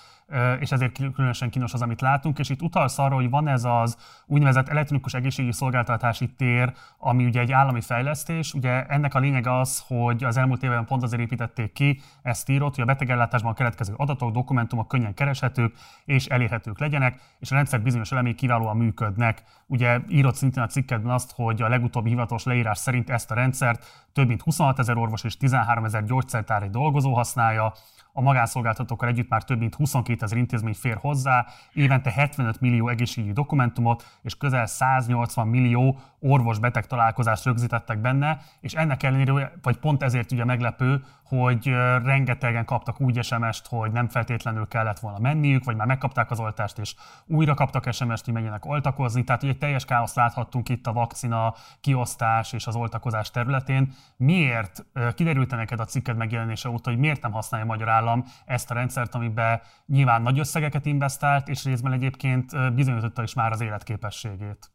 és 0.60 0.72
ezért 0.72 1.14
különösen 1.14 1.50
kínos 1.50 1.74
az, 1.74 1.82
amit 1.82 2.02
látunk, 2.02 2.40
és 2.40 2.50
itt 2.50 2.62
utalsz 2.62 3.00
arra, 3.00 3.16
hogy 3.16 3.30
van 3.30 3.48
ez 3.48 3.64
az 3.64 3.98
úgynevezett 4.26 4.70
elektronikus 4.70 5.14
egészségügyi 5.14 5.54
szolgáltatási 5.54 6.28
tér, 6.28 6.74
ami 6.98 7.26
ugye 7.26 7.40
egy 7.40 7.52
állami 7.52 7.82
fejlesztés. 7.82 8.54
Ugye 8.54 8.86
ennek 8.86 9.14
a 9.14 9.20
lényeg 9.20 9.48
az, 9.48 9.84
hogy 9.88 10.24
az 10.24 10.38
elmúlt 10.38 10.64
évben 10.64 10.86
pont 10.86 11.04
azért 11.04 11.22
építették 11.22 11.72
ki, 11.72 12.02
ezt 12.22 12.50
írott, 12.50 12.76
hogy 12.76 12.84
a 12.84 12.88
betegellátásban 12.88 13.52
a 13.52 13.56
keletkező 13.56 13.94
adatok, 13.98 14.32
dokumentumok 14.32 14.88
könnyen 14.88 15.14
kereshetők 15.14 15.76
és 16.06 16.26
elérhetők 16.26 16.80
legyenek, 16.80 17.20
és 17.40 17.52
a 17.52 17.56
rendszer 17.56 17.82
bizonyos 17.82 18.12
elemei 18.12 18.36
kiválóan 18.36 18.78
működnek. 18.78 19.44
Ugye 19.66 20.00
írott 20.08 20.36
szintén 20.36 20.64
a 20.64 20.68
cikkedben 20.68 21.14
azt, 21.14 21.32
hogy 21.36 21.62
a 21.62 21.70
legutóbbi 21.70 22.10
hivatalos 22.10 22.44
leírás 22.44 22.78
szerint 22.78 23.10
ezt 23.10 23.32
a 23.32 23.36
rendszert 23.36 24.08
több 24.14 24.28
mint 24.28 24.42
26 24.42 24.80
ezer 24.80 24.98
orvos 24.98 25.24
és 25.24 25.38
13 25.38 25.86
ezer 25.86 26.04
gyógyszertári 26.04 26.70
dolgozó 26.70 27.14
használja, 27.14 27.74
a 28.14 28.22
magánszolgáltatókkal 28.22 29.10
együtt 29.10 29.30
már 29.30 29.44
több 29.44 29.60
mint 29.60 29.76
22 29.76 30.24
ezer 30.26 30.38
intézmény 30.38 30.74
fér 30.74 30.98
hozzá, 31.02 31.46
évente 31.74 32.12
75 32.12 32.60
millió 32.60 32.88
egészségügyi 32.88 33.34
dokumentumot 33.34 34.18
és 34.22 34.38
közel 34.38 34.66
180 34.66 35.48
millió 35.48 36.00
orvos-beteg 36.20 36.88
találkozást 36.88 37.46
rögzítettek 37.46 38.02
benne, 38.02 38.42
és 38.62 38.74
ennek 38.74 39.04
ellenére, 39.04 39.52
vagy 39.62 39.78
pont 39.78 40.04
ezért 40.04 40.32
ugye 40.32 40.46
meglepő, 40.46 41.04
hogy 41.30 41.68
rengetegen 42.04 42.66
kaptak 42.66 43.02
úgy 43.02 43.24
SMS-t, 43.24 43.68
hogy 43.68 43.92
nem 43.92 44.08
feltétlenül 44.08 44.68
kellett 44.68 45.00
volna 45.00 45.20
menniük, 45.20 45.64
vagy 45.64 45.76
már 45.76 45.88
megkapták 45.88 46.32
az 46.32 46.40
oltást, 46.40 46.78
és 46.78 46.96
újra 47.26 47.54
kaptak 47.54 47.94
SMS-t, 47.94 48.26
hogy 48.26 48.34
menjenek 48.34 48.66
oltakozni. 48.66 49.24
Tehát 49.24 49.44
egy 49.44 49.58
teljes 49.58 49.86
káoszt 49.86 50.16
láthattunk 50.16 50.70
itt 50.70 50.88
a 50.88 50.94
vakcina 50.94 51.56
kiosztás 51.82 52.54
és 52.54 52.68
az 52.68 52.76
oltakozás 52.76 53.32
területén. 53.32 53.94
Miért 54.18 54.86
kiderült 55.16 55.52
neked 55.52 55.80
a 55.80 55.86
cikked 55.86 56.18
megjelenése 56.18 56.70
óta, 56.70 56.90
hogy 56.90 57.00
miért 57.00 57.22
nem 57.22 57.32
használja 57.32 57.66
a 57.66 57.70
magyar 57.70 57.90
állam 57.90 58.26
ezt 58.46 58.72
a 58.72 58.74
rendszert, 58.74 59.16
amiben 59.16 59.62
nyilván 59.86 60.22
nagy 60.22 60.40
összegeket 60.40 60.86
investált, 60.86 61.48
és 61.48 61.64
részben 61.64 61.92
egyébként 61.92 62.74
bizonyította 62.74 63.24
is 63.24 63.34
már 63.34 63.52
az 63.52 63.62
életképességét? 63.62 64.72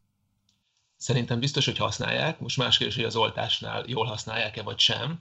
Szerintem 0.97 1.39
biztos, 1.39 1.65
hogy 1.65 1.77
használják. 1.77 2.39
Most 2.39 2.57
más 2.57 2.77
kérdés, 2.77 2.95
hogy 2.95 3.05
az 3.05 3.15
oltásnál 3.15 3.83
jól 3.87 4.05
használják-e 4.05 4.63
vagy 4.63 4.79
sem. 4.79 5.19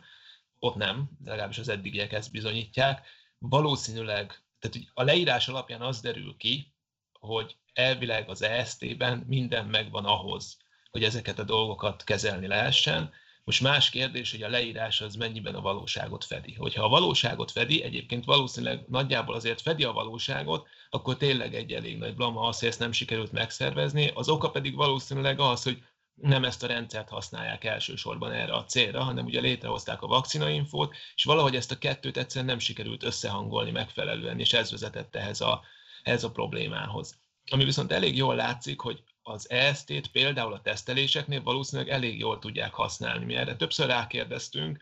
Ott 0.64 0.74
nem, 0.74 1.10
legalábbis 1.24 1.58
az 1.58 1.68
eddigiek 1.68 2.12
ezt 2.12 2.30
bizonyítják. 2.30 3.06
Valószínűleg, 3.38 4.42
tehát 4.58 4.86
a 4.94 5.02
leírás 5.02 5.48
alapján 5.48 5.80
az 5.80 6.00
derül 6.00 6.36
ki, 6.36 6.74
hogy 7.12 7.56
elvileg 7.72 8.28
az 8.28 8.42
EST-ben 8.42 9.24
minden 9.26 9.66
megvan 9.66 10.04
ahhoz, 10.04 10.56
hogy 10.90 11.04
ezeket 11.04 11.38
a 11.38 11.44
dolgokat 11.44 12.04
kezelni 12.04 12.46
lehessen. 12.46 13.12
Most 13.44 13.60
más 13.60 13.90
kérdés, 13.90 14.30
hogy 14.30 14.42
a 14.42 14.48
leírás 14.48 15.00
az 15.00 15.14
mennyiben 15.14 15.54
a 15.54 15.60
valóságot 15.60 16.24
fedi. 16.24 16.54
Hogyha 16.54 16.84
a 16.84 16.88
valóságot 16.88 17.50
fedi, 17.50 17.82
egyébként 17.82 18.24
valószínűleg 18.24 18.84
nagyjából 18.88 19.34
azért 19.34 19.60
fedi 19.60 19.84
a 19.84 19.92
valóságot, 19.92 20.66
akkor 20.90 21.16
tényleg 21.16 21.54
egy 21.54 21.72
elég 21.72 21.98
nagy 21.98 22.14
blama 22.14 22.40
az, 22.40 22.58
hogy 22.58 22.68
ezt 22.68 22.78
nem 22.78 22.92
sikerült 22.92 23.32
megszervezni. 23.32 24.10
Az 24.14 24.28
oka 24.28 24.50
pedig 24.50 24.74
valószínűleg 24.74 25.40
az, 25.40 25.62
hogy 25.62 25.82
nem 26.14 26.44
ezt 26.44 26.62
a 26.62 26.66
rendszert 26.66 27.08
használják 27.08 27.64
elsősorban 27.64 28.32
erre 28.32 28.52
a 28.52 28.64
célra, 28.64 29.02
hanem 29.02 29.24
ugye 29.24 29.40
létrehozták 29.40 30.02
a 30.02 30.06
vakcinainfót, 30.06 30.94
és 31.14 31.24
valahogy 31.24 31.56
ezt 31.56 31.70
a 31.70 31.78
kettőt 31.78 32.16
egyszerűen 32.16 32.50
nem 32.50 32.58
sikerült 32.58 33.02
összehangolni 33.02 33.70
megfelelően, 33.70 34.40
és 34.40 34.52
ez 34.52 34.70
vezetett 34.70 35.16
ehhez 35.16 35.40
a, 35.40 35.62
ehhez 36.02 36.24
a 36.24 36.30
problémához. 36.30 37.18
Ami 37.50 37.64
viszont 37.64 37.92
elég 37.92 38.16
jól 38.16 38.34
látszik, 38.34 38.80
hogy 38.80 39.02
az 39.22 39.50
EST-t 39.50 40.06
például 40.06 40.52
a 40.52 40.60
teszteléseknél 40.60 41.42
valószínűleg 41.42 41.90
elég 41.90 42.18
jól 42.18 42.38
tudják 42.38 42.74
használni. 42.74 43.24
Mi 43.24 43.34
erre 43.34 43.56
többször 43.56 43.86
rákérdeztünk, 43.86 44.80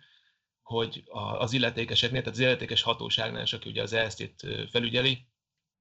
hogy 0.62 1.02
az 1.38 1.52
illetékeseknél, 1.52 2.20
tehát 2.20 2.36
az 2.36 2.44
illetékes 2.44 2.82
hatóságnál 2.82 3.42
is, 3.42 3.52
aki 3.52 3.68
ugye 3.68 3.82
az 3.82 3.92
EST-t 3.92 4.46
felügyeli, 4.70 5.26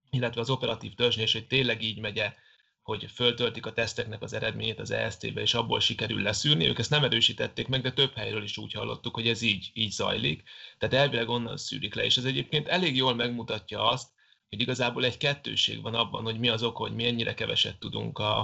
illetve 0.10 0.42
az 0.42 0.50
operatív 0.50 0.94
törzsnél 0.94 1.24
is, 1.24 1.34
hogy 1.34 1.48
tényleg 1.48 1.82
így 1.82 2.00
megye, 2.00 2.34
hogy 2.82 3.12
föltöltik 3.14 3.66
a 3.66 3.74
teszteknek 3.74 4.22
az 4.22 4.34
eredményét 4.34 4.80
az 4.80 4.92
EST-be, 4.92 5.42
és 5.42 5.54
abból 5.54 5.80
sikerül 5.80 6.22
leszűrni. 6.22 6.68
Ők 6.68 6.80
ezt 6.80 6.90
nem 6.90 7.04
erősítették 7.04 7.68
meg, 7.68 7.82
de 7.82 7.92
több 7.92 8.14
helyről 8.16 8.44
is 8.44 8.58
úgy 8.58 8.74
hallottuk, 8.74 9.14
hogy 9.14 9.28
ez 9.28 9.42
így, 9.42 9.70
így 9.74 9.92
zajlik. 9.92 10.44
Tehát 10.78 10.96
elvileg 10.96 11.30
onnan 11.30 11.58
szűrik 11.58 11.96
le, 11.96 12.04
és 12.04 12.18
ez 12.18 12.26
egyébként 12.26 12.68
elég 12.68 12.96
jól 12.96 13.16
megmutatja 13.16 13.90
azt, 13.90 14.10
hogy 14.50 14.62
igazából 14.62 15.06
egy 15.06 15.18
kettőség 15.18 15.82
van 15.82 15.96
abban, 15.96 16.24
hogy 16.24 16.40
mi 16.40 16.50
az 16.50 16.64
ok, 16.64 16.78
hogy 16.78 16.96
mi 16.96 17.06
ennyire 17.06 17.34
keveset 17.34 17.80
tudunk 17.80 18.18
a, 18.20 18.40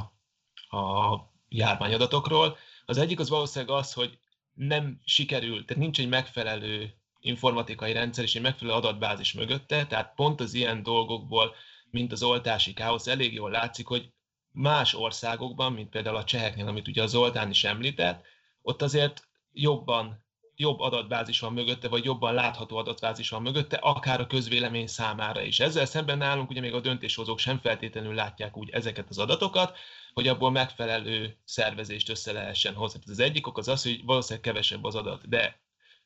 a 0.69 1.17
járványadatokról. 1.49 2.57
Az 2.85 2.97
egyik 2.97 3.19
az 3.19 3.29
valószínűleg 3.29 3.75
az, 3.75 3.93
hogy 3.93 4.19
nem 4.53 4.99
sikerül, 5.03 5.65
tehát 5.65 5.83
nincs 5.83 5.99
egy 5.99 6.07
megfelelő 6.07 6.93
informatikai 7.19 7.93
rendszer 7.93 8.23
és 8.23 8.35
egy 8.35 8.41
megfelelő 8.41 8.77
adatbázis 8.77 9.33
mögötte, 9.33 9.85
tehát 9.85 10.13
pont 10.15 10.39
az 10.39 10.53
ilyen 10.53 10.83
dolgokból, 10.83 11.55
mint 11.89 12.11
az 12.11 12.23
oltási 12.23 12.73
káosz, 12.73 13.07
elég 13.07 13.33
jól 13.33 13.51
látszik, 13.51 13.87
hogy 13.87 14.11
más 14.57 14.93
országokban, 14.93 15.73
mint 15.73 15.89
például 15.89 16.15
a 16.15 16.23
cseheknél, 16.23 16.67
amit 16.67 16.87
ugye 16.87 17.03
a 17.03 17.07
Zoltán 17.07 17.49
is 17.49 17.63
említett, 17.63 18.25
ott 18.61 18.81
azért 18.81 19.27
jobban 19.51 20.25
jobb 20.55 20.79
adatbázis 20.79 21.39
van 21.39 21.53
mögötte, 21.53 21.87
vagy 21.87 22.03
jobban 22.03 22.33
látható 22.33 22.77
adatbázis 22.77 23.29
van 23.29 23.41
mögötte, 23.41 23.75
akár 23.75 24.19
a 24.19 24.27
közvélemény 24.27 24.87
számára 24.87 25.41
is. 25.41 25.59
Ezzel 25.59 25.85
szemben 25.85 26.17
nálunk 26.17 26.49
ugye 26.49 26.61
még 26.61 26.73
a 26.73 26.79
döntéshozók 26.79 27.39
sem 27.39 27.59
feltétlenül 27.59 28.13
látják 28.13 28.57
úgy 28.57 28.69
ezeket 28.69 29.09
az 29.09 29.17
adatokat, 29.17 29.77
hogy 30.13 30.27
abból 30.27 30.51
megfelelő 30.51 31.37
szervezést 31.45 32.09
össze 32.09 32.31
lehessen 32.31 32.73
hozni. 32.73 32.99
Az 33.05 33.19
egyik 33.19 33.47
ok 33.47 33.57
az 33.57 33.67
az, 33.67 33.83
hogy 33.83 34.05
valószínűleg 34.05 34.43
kevesebb 34.43 34.83
az 34.83 34.95
adat, 34.95 35.29
de 35.29 35.59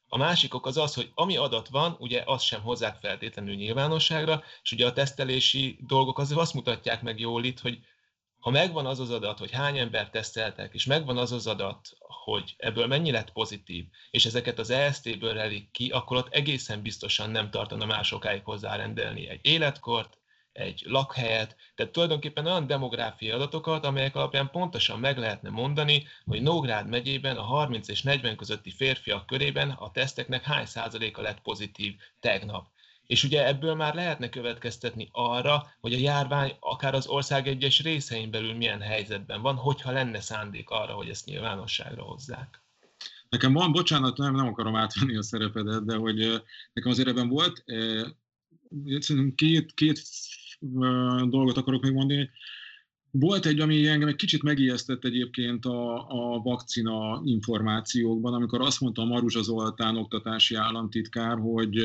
a 0.08 0.18
másik 0.18 0.54
ok 0.54 0.66
az 0.66 0.78
az, 0.78 0.94
hogy 0.94 1.12
ami 1.14 1.38
adat 1.38 1.68
van, 1.68 1.96
ugye 2.00 2.24
azt 2.26 2.46
sem 2.46 2.62
hozzák 2.62 2.98
feltétlenül 3.00 3.56
nyilvánosságra, 3.56 4.44
és 4.64 4.72
ugye 4.72 4.86
a 4.86 4.94
tesztelési 4.94 5.78
dolgok 5.82 6.20
azért 6.20 6.40
azt 6.40 6.54
mutatják 6.54 7.02
meg 7.02 7.20
jól 7.20 7.44
itt, 7.44 7.60
hogy 7.60 7.80
ha 8.42 8.50
megvan 8.50 8.86
az 8.86 9.00
az 9.00 9.12
adat, 9.12 9.40
hogy 9.40 9.52
hány 9.52 9.78
ember 9.78 10.10
teszteltek, 10.10 10.74
és 10.74 10.86
megvan 10.86 11.18
az 11.18 11.32
az 11.32 11.48
adat, 11.48 11.90
hogy 12.00 12.56
ebből 12.58 12.88
mennyi 12.88 13.12
lett 13.12 13.32
pozitív, 13.32 13.86
és 14.12 14.26
ezeket 14.26 14.60
az 14.60 14.70
EST-ből 14.70 15.40
elik 15.40 15.72
ki, 15.72 15.90
akkor 15.90 16.18
ott 16.18 16.34
egészen 16.34 16.82
biztosan 16.82 17.30
nem 17.30 17.50
tartana 17.50 17.86
másokáig 17.86 18.44
hozzárendelni 18.44 19.28
egy 19.28 19.40
életkort, 19.42 20.18
egy 20.52 20.84
lakhelyet, 20.86 21.56
tehát 21.76 21.92
tulajdonképpen 21.92 22.46
olyan 22.46 22.68
demográfiai 22.68 23.32
adatokat, 23.32 23.86
amelyek 23.86 24.16
alapján 24.16 24.50
pontosan 24.50 25.00
meg 25.00 25.18
lehetne 25.18 25.50
mondani, 25.50 26.08
hogy 26.26 26.42
Nógrád 26.42 26.88
megyében 26.88 27.38
a 27.38 27.42
30 27.42 27.88
és 27.88 28.02
40 28.02 28.36
közötti 28.36 28.72
férfiak 28.72 29.26
körében 29.26 29.70
a 29.70 29.92
teszteknek 29.92 30.44
hány 30.44 30.66
százaléka 30.66 31.22
lett 31.22 31.42
pozitív 31.42 31.96
tegnap. 32.20 32.71
És 33.12 33.24
ugye 33.24 33.48
ebből 33.48 33.76
már 33.76 33.96
lehetne 33.96 34.30
következtetni 34.30 35.10
arra, 35.12 35.68
hogy 35.80 35.94
a 35.94 35.98
járvány 35.98 36.56
akár 36.60 36.94
az 36.94 37.08
ország 37.08 37.48
egyes 37.48 37.82
részein 37.82 38.32
belül 38.32 38.54
milyen 38.54 38.82
helyzetben 38.82 39.42
van, 39.42 39.56
hogyha 39.56 39.92
lenne 39.92 40.20
szándék 40.20 40.70
arra, 40.70 40.94
hogy 40.94 41.10
ezt 41.10 41.26
nyilvánosságra 41.26 42.04
hozzák. 42.04 42.62
Nekem 43.30 43.54
van, 43.54 43.72
bocsánat, 43.72 44.18
nem, 44.18 44.36
nem 44.36 44.48
akarom 44.48 44.76
átvenni 44.76 45.16
a 45.16 45.22
szerepedet, 45.22 45.86
de 45.86 45.96
hogy 45.96 46.44
nekem 46.74 46.92
azért 46.92 47.08
ebben 47.08 47.30
volt, 47.30 47.64
két, 49.36 49.74
két 49.74 50.02
dolgot 51.30 51.58
akarok 51.58 51.82
még 51.82 51.94
mondani. 51.94 52.30
Volt 53.12 53.46
egy, 53.46 53.60
ami 53.60 53.88
engem 53.88 54.08
egy 54.08 54.16
kicsit 54.16 54.44
megijesztett 54.44 55.06
egyébként 55.06 55.66
a, 55.66 56.08
a 56.08 56.42
vakcina 56.42 57.22
információkban, 57.24 58.34
amikor 58.34 58.62
azt 58.62 58.80
mondta 58.82 59.06
Maruzsa 59.06 59.42
Zoltán 59.42 59.98
oktatási 59.98 60.56
államtitkár, 60.56 61.38
hogy 61.38 61.78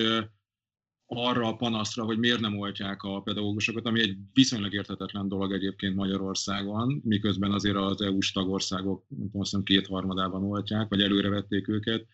arra 1.06 1.48
a 1.48 1.56
panaszra, 1.56 2.04
hogy 2.04 2.18
miért 2.18 2.40
nem 2.40 2.58
oltják 2.58 3.02
a 3.02 3.20
pedagógusokat, 3.20 3.86
ami 3.86 4.00
egy 4.00 4.16
viszonylag 4.32 4.74
érthetetlen 4.74 5.28
dolog 5.28 5.52
egyébként 5.52 5.94
Magyarországon, 5.94 7.00
miközben 7.04 7.52
azért 7.52 7.76
az 7.76 8.00
EU-s 8.00 8.32
tagországok, 8.32 9.06
azt 9.08 9.30
hiszem 9.32 9.62
kétharmadában 9.62 10.42
oltják, 10.42 10.88
vagy 10.88 11.00
előrevették 11.00 11.68
őket, 11.68 12.06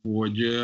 hogy, 0.00 0.60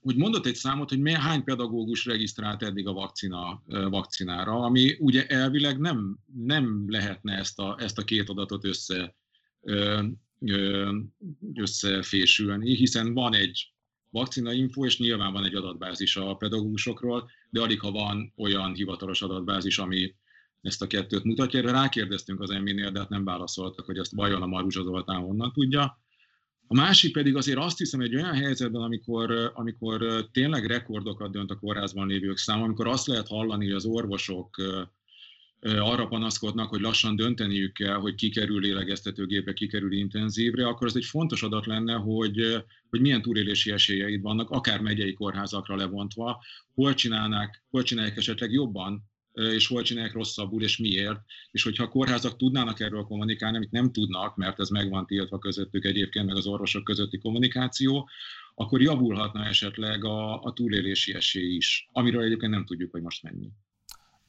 hogy 0.00 0.16
mondott 0.16 0.46
egy 0.46 0.54
számot, 0.54 0.88
hogy 0.88 1.12
hány 1.12 1.44
pedagógus 1.44 2.04
regisztrált 2.04 2.62
eddig 2.62 2.86
a 2.86 2.92
vakcina, 2.92 3.62
vakcinára, 3.66 4.52
ami 4.52 4.96
ugye 4.98 5.26
elvileg 5.26 5.78
nem, 5.78 6.18
nem 6.34 6.84
lehetne 6.90 7.36
ezt 7.36 7.58
a, 7.58 7.76
ezt 7.80 7.98
a 7.98 8.04
két 8.04 8.28
adatot 8.28 8.64
össze, 8.64 9.16
összefésülni, 11.54 12.74
hiszen 12.74 13.14
van 13.14 13.34
egy 13.34 13.72
vakcina 14.10 14.52
info, 14.52 14.84
és 14.84 14.98
nyilván 14.98 15.32
van 15.32 15.44
egy 15.44 15.54
adatbázis 15.54 16.16
a 16.16 16.34
pedagógusokról, 16.34 17.30
de 17.50 17.60
alig 17.60 17.80
ha 17.80 17.90
van 17.90 18.32
olyan 18.36 18.74
hivatalos 18.74 19.22
adatbázis, 19.22 19.78
ami 19.78 20.14
ezt 20.62 20.82
a 20.82 20.86
kettőt 20.86 21.24
mutatja. 21.24 21.58
Erre 21.58 21.70
rákérdeztünk 21.70 22.40
az 22.40 22.50
MB-nél, 22.50 22.90
de 22.90 22.98
hát 22.98 23.08
nem 23.08 23.24
válaszoltak, 23.24 23.86
hogy 23.86 23.98
ezt 23.98 24.12
vajon 24.14 24.42
a 24.42 24.46
Maruzsa 24.46 24.82
Zoltán 24.82 25.20
honnan 25.20 25.52
tudja. 25.52 25.98
A 26.66 26.74
másik 26.74 27.12
pedig 27.12 27.36
azért 27.36 27.58
azt 27.58 27.78
hiszem, 27.78 28.00
hogy 28.00 28.14
olyan 28.14 28.34
helyzetben, 28.34 28.82
amikor, 28.82 29.52
amikor 29.54 30.28
tényleg 30.32 30.66
rekordokat 30.66 31.30
dönt 31.30 31.50
a 31.50 31.58
kórházban 31.58 32.06
lévők 32.06 32.36
száma, 32.36 32.64
amikor 32.64 32.86
azt 32.86 33.06
lehet 33.06 33.28
hallani, 33.28 33.64
hogy 33.64 33.74
az 33.74 33.84
orvosok 33.84 34.56
arra 35.60 36.06
panaszkodnak, 36.06 36.68
hogy 36.68 36.80
lassan 36.80 37.16
dönteniük 37.16 37.72
kell, 37.72 37.96
hogy 37.96 38.14
kikerül 38.14 38.60
lélegeztetőgépe, 38.60 39.52
kikerül 39.52 39.92
intenzívre, 39.92 40.66
akkor 40.66 40.86
ez 40.86 40.96
egy 40.96 41.04
fontos 41.04 41.42
adat 41.42 41.66
lenne, 41.66 41.94
hogy, 41.94 42.64
hogy 42.90 43.00
milyen 43.00 43.22
túlélési 43.22 43.70
esélyeid 43.70 44.22
vannak, 44.22 44.50
akár 44.50 44.80
megyei 44.80 45.12
kórházakra 45.12 45.76
levontva, 45.76 46.44
hol 46.74 46.94
csinálnák, 46.94 47.62
hol 47.70 47.82
csinálják 47.82 48.16
esetleg 48.16 48.52
jobban 48.52 49.10
és 49.38 49.66
hol 49.66 49.82
csinálják 49.82 50.12
rosszabbul, 50.12 50.62
és 50.62 50.76
miért. 50.76 51.20
És 51.50 51.62
hogyha 51.62 51.84
a 51.84 51.88
kórházak 51.88 52.36
tudnának 52.36 52.80
erről 52.80 53.02
kommunikálni, 53.02 53.56
amit 53.56 53.70
nem 53.70 53.92
tudnak, 53.92 54.36
mert 54.36 54.60
ez 54.60 54.68
meg 54.68 54.90
van 54.90 55.06
tiltva 55.06 55.38
közöttük 55.38 55.84
egyébként, 55.84 56.26
meg 56.26 56.36
az 56.36 56.46
orvosok 56.46 56.84
közötti 56.84 57.18
kommunikáció, 57.18 58.08
akkor 58.54 58.82
javulhatna 58.82 59.44
esetleg 59.44 60.04
a, 60.04 60.42
a 60.42 60.52
túlélési 60.52 61.14
esély 61.14 61.54
is, 61.54 61.88
amiről 61.92 62.22
egyébként 62.22 62.52
nem 62.52 62.64
tudjuk, 62.64 62.90
hogy 62.90 63.02
most 63.02 63.22
mennyi. 63.22 63.50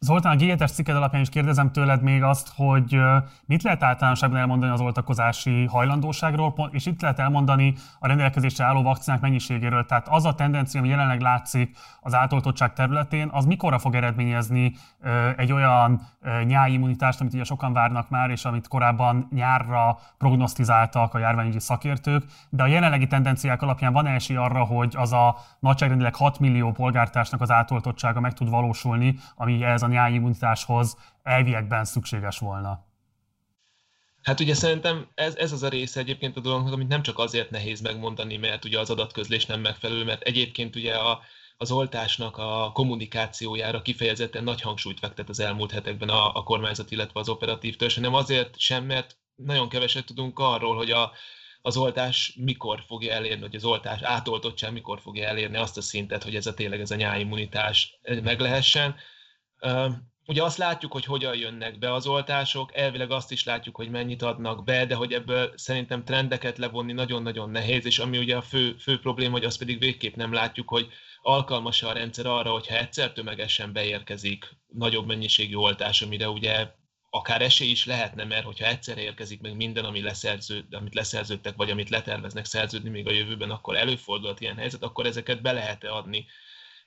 Zoltán, 0.01 0.37
a 0.37 0.39
G7-es 0.39 0.73
cikked 0.73 0.95
alapján 0.95 1.21
is 1.21 1.29
kérdezem 1.29 1.71
tőled 1.71 2.01
még 2.01 2.23
azt, 2.23 2.51
hogy 2.55 3.01
mit 3.45 3.63
lehet 3.63 3.83
általánosságban 3.83 4.39
elmondani 4.39 4.71
az 4.71 4.81
oltakozási 4.81 5.65
hajlandóságról, 5.65 6.69
és 6.71 6.85
itt 6.85 7.01
lehet 7.01 7.19
elmondani 7.19 7.73
a 7.99 8.07
rendelkezésre 8.07 8.65
álló 8.65 8.81
vakcinák 8.81 9.21
mennyiségéről. 9.21 9.85
Tehát 9.85 10.07
az 10.07 10.25
a 10.25 10.35
tendencia, 10.35 10.79
ami 10.79 10.89
jelenleg 10.89 11.21
látszik 11.21 11.77
az 12.01 12.13
átoltottság 12.15 12.73
területén, 12.73 13.29
az 13.31 13.45
mikorra 13.45 13.79
fog 13.79 13.95
eredményezni 13.95 14.73
egy 15.37 15.51
olyan 15.51 16.01
nyáimmunitást, 16.43 17.21
amit 17.21 17.33
ugye 17.33 17.43
sokan 17.43 17.73
várnak 17.73 18.09
már, 18.09 18.29
és 18.29 18.45
amit 18.45 18.67
korábban 18.67 19.27
nyárra 19.31 19.97
prognosztizáltak 20.17 21.13
a 21.13 21.19
járványügyi 21.19 21.59
szakértők, 21.59 22.23
de 22.49 22.63
a 22.63 22.67
jelenlegi 22.67 23.07
tendenciák 23.07 23.61
alapján 23.61 23.93
van 23.93 24.05
esély 24.05 24.37
arra, 24.37 24.63
hogy 24.63 24.93
az 24.97 25.13
a 25.13 25.37
nagyságrendileg 25.59 26.15
6 26.15 26.39
millió 26.39 26.71
polgártársnak 26.71 27.41
az 27.41 27.51
átoltottsága 27.51 28.19
meg 28.19 28.33
tud 28.33 28.49
valósulni, 28.49 29.15
ami 29.35 29.63
ez 29.63 29.81
a 29.81 29.87
nyáimmunitáshoz 29.89 30.97
elviekben 31.23 31.85
szükséges 31.85 32.37
volna? 32.37 32.87
Hát 34.21 34.39
ugye 34.39 34.53
szerintem 34.53 35.07
ez, 35.15 35.35
ez 35.35 35.51
az 35.51 35.63
a 35.63 35.69
része 35.69 35.99
egyébként 35.99 36.37
a 36.37 36.39
dolognak, 36.39 36.73
amit 36.73 36.87
nem 36.87 37.01
csak 37.01 37.17
azért 37.19 37.49
nehéz 37.49 37.81
megmondani, 37.81 38.37
mert 38.37 38.65
ugye 38.65 38.79
az 38.79 38.89
adatközlés 38.89 39.45
nem 39.45 39.61
megfelelő, 39.61 40.03
mert 40.03 40.21
egyébként 40.21 40.75
ugye 40.75 40.95
a, 40.95 41.21
az 41.57 41.71
oltásnak 41.71 42.37
a 42.37 42.71
kommunikációjára 42.73 43.81
kifejezetten 43.81 44.43
nagy 44.43 44.61
hangsúlyt 44.61 44.99
fektet 44.99 45.29
az 45.29 45.39
elmúlt 45.39 45.71
hetekben 45.71 46.09
a, 46.09 46.35
a 46.35 46.43
kormányzat, 46.43 46.91
illetve 46.91 47.19
az 47.19 47.29
operatív 47.29 47.75
törzs, 47.75 47.95
hanem 47.95 48.13
azért 48.13 48.59
sem, 48.59 48.85
mert 48.85 49.17
nagyon 49.35 49.69
keveset 49.69 50.05
tudunk 50.05 50.39
arról, 50.39 50.75
hogy 50.75 50.91
a, 50.91 51.11
az 51.61 51.77
oltás 51.77 52.33
mikor 52.37 52.83
fogja 52.87 53.13
elérni, 53.13 53.41
hogy 53.41 53.55
az 53.55 53.65
oltás 53.65 54.01
átoltottság 54.01 54.71
mikor 54.71 54.99
fogja 54.99 55.27
elérni 55.27 55.57
azt 55.57 55.77
a 55.77 55.81
szintet, 55.81 56.23
hogy 56.23 56.35
ez 56.35 56.47
a 56.47 56.53
tényleg 56.53 56.79
ez 56.79 56.91
a 56.91 56.95
nyáimmunitás 56.95 57.99
meg 58.23 58.39
lehessen. 58.39 58.95
Ugye 60.25 60.43
azt 60.43 60.57
látjuk, 60.57 60.91
hogy 60.91 61.05
hogyan 61.05 61.35
jönnek 61.35 61.79
be 61.79 61.93
az 61.93 62.07
oltások, 62.07 62.75
elvileg 62.75 63.11
azt 63.11 63.31
is 63.31 63.43
látjuk, 63.43 63.75
hogy 63.75 63.89
mennyit 63.89 64.21
adnak 64.21 64.63
be, 64.63 64.85
de 64.85 64.95
hogy 64.95 65.13
ebből 65.13 65.53
szerintem 65.55 66.03
trendeket 66.03 66.57
levonni 66.57 66.93
nagyon-nagyon 66.93 67.49
nehéz, 67.49 67.85
és 67.85 67.99
ami 67.99 68.17
ugye 68.17 68.35
a 68.35 68.41
fő, 68.41 68.75
fő 68.79 68.99
probléma, 68.99 69.31
hogy 69.31 69.43
azt 69.43 69.57
pedig 69.57 69.79
végképp 69.79 70.15
nem 70.15 70.33
látjuk, 70.33 70.69
hogy 70.69 70.87
alkalmas 71.21 71.83
a 71.83 71.91
rendszer 71.91 72.25
arra, 72.25 72.51
hogyha 72.51 72.77
egyszer 72.77 73.11
tömegesen 73.11 73.73
beérkezik 73.73 74.57
nagyobb 74.67 75.05
mennyiségű 75.05 75.55
oltás, 75.55 76.01
amire 76.01 76.29
ugye 76.29 76.67
akár 77.09 77.41
esély 77.41 77.69
is 77.69 77.85
lehetne, 77.85 78.23
mert 78.23 78.45
hogyha 78.45 78.65
egyszer 78.65 78.97
érkezik 78.97 79.41
meg 79.41 79.55
minden, 79.55 79.85
ami 79.85 80.01
leszerződ, 80.01 80.73
amit 80.73 80.95
leszerződtek, 80.95 81.55
vagy 81.55 81.69
amit 81.69 81.89
leterveznek 81.89 82.45
szerződni 82.45 82.89
még 82.89 83.07
a 83.07 83.11
jövőben, 83.11 83.49
akkor 83.49 83.75
előfordulhat 83.75 84.41
ilyen 84.41 84.57
helyzet, 84.57 84.83
akkor 84.83 85.05
ezeket 85.05 85.41
be 85.41 85.51
lehet-e 85.51 85.93
adni 85.93 86.25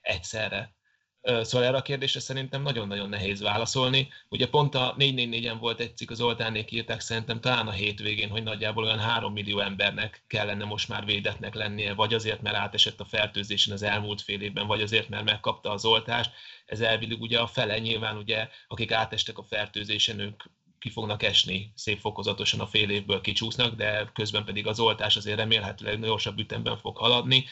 egyszerre. 0.01 0.75
Szóval 1.23 1.67
erre 1.67 1.77
a 1.77 1.83
kérdésre 1.83 2.21
szerintem 2.21 2.63
nagyon-nagyon 2.63 3.09
nehéz 3.09 3.41
válaszolni. 3.41 4.09
Ugye 4.29 4.49
pont 4.49 4.75
a 4.75 4.95
444-en 4.99 5.57
volt 5.61 5.81
egy 5.81 5.97
cikk, 5.97 6.11
az 6.11 6.21
Oltánék 6.21 6.71
írták 6.71 7.01
szerintem 7.01 7.41
talán 7.41 7.67
a 7.67 7.71
hétvégén, 7.71 8.29
hogy 8.29 8.43
nagyjából 8.43 8.85
olyan 8.85 8.99
3 8.99 9.33
millió 9.33 9.61
embernek 9.61 10.25
kellene 10.27 10.65
most 10.65 10.89
már 10.89 11.05
védetnek 11.05 11.55
lennie, 11.55 11.95
vagy 11.95 12.15
azért, 12.15 12.43
mert 12.43 12.57
átesett 12.57 13.01
a 13.01 13.05
fertőzésen 13.05 13.73
az 13.73 13.83
elmúlt 13.83 14.23
fél 14.23 14.41
évben, 14.41 14.67
vagy 14.67 14.83
azért, 14.83 15.09
mert 15.09 15.25
megkapta 15.25 15.71
az 15.71 15.85
oltást. 15.85 16.31
Ez 16.67 16.81
elvileg 16.81 17.21
ugye 17.21 17.39
a 17.39 17.47
fele 17.47 17.79
nyilván, 17.79 18.17
ugye, 18.17 18.49
akik 18.69 18.93
átestek 18.93 19.39
a 19.39 19.45
fertőzésen, 19.45 20.19
ők 20.19 20.43
ki 20.79 20.91
fognak 20.91 21.23
esni 21.23 21.73
szép 21.75 21.99
fokozatosan 21.99 22.61
a 22.61 22.67
fél 22.67 22.91
évből 22.91 23.21
kicsúsznak, 23.21 23.75
de 23.75 24.11
közben 24.15 24.45
pedig 24.45 24.67
az 24.67 24.81
oltás 24.81 25.17
azért 25.17 25.37
remélhetőleg 25.37 26.01
gyorsabb 26.01 26.39
ütemben 26.39 26.79
fog 26.79 26.97
haladni 26.97 27.45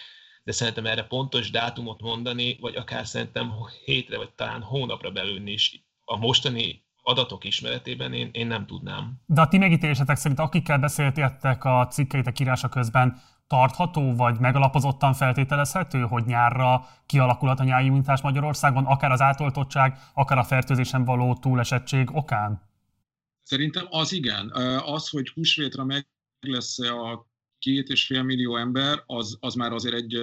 de 0.44 0.53
szerintem 0.53 0.87
erre 0.87 1.03
pontos 1.03 1.50
dátumot 1.50 2.00
mondani, 2.00 2.57
vagy 2.61 2.76
akár 2.76 3.07
szerintem 3.07 3.53
hétre, 3.85 4.16
vagy 4.16 4.33
talán 4.33 4.62
hónapra 4.62 5.11
belülni 5.11 5.53
is 5.53 5.85
a 6.05 6.16
mostani 6.16 6.85
adatok 7.03 7.44
ismeretében 7.44 8.12
én, 8.12 8.29
én 8.33 8.46
nem 8.46 8.66
tudnám. 8.66 9.20
De 9.26 9.40
a 9.40 9.48
ti 9.48 9.59
megítélésetek 9.59 10.16
szerint 10.16 10.40
akikkel 10.40 10.79
beszéltétek 10.79 11.64
a 11.64 11.87
cikkeitek 11.90 12.40
írása 12.40 12.68
közben, 12.68 13.20
tartható 13.46 14.14
vagy 14.14 14.38
megalapozottan 14.38 15.12
feltételezhető, 15.12 16.00
hogy 16.00 16.24
nyárra 16.24 16.87
kialakulhat 17.07 17.61
a 17.61 17.64
nyári 17.64 17.85
immunitás 17.85 18.20
Magyarországon, 18.20 18.85
akár 18.85 19.11
az 19.11 19.20
átoltottság, 19.20 19.98
akár 20.14 20.38
a 20.38 20.44
fertőzésen 20.44 21.05
való 21.05 21.35
túlesettség 21.35 22.09
okán? 22.12 22.62
Szerintem 23.42 23.87
az 23.90 24.12
igen. 24.12 24.50
Az, 24.85 25.09
hogy 25.09 25.29
húsvétra 25.29 25.85
meg 25.85 26.09
lesz 26.40 26.79
a 26.79 27.29
két 27.61 27.88
és 27.88 28.07
fél 28.07 28.23
millió 28.23 28.57
ember, 28.57 29.03
az, 29.07 29.37
az 29.40 29.55
már 29.55 29.73
azért 29.73 29.94
egy, 29.94 30.14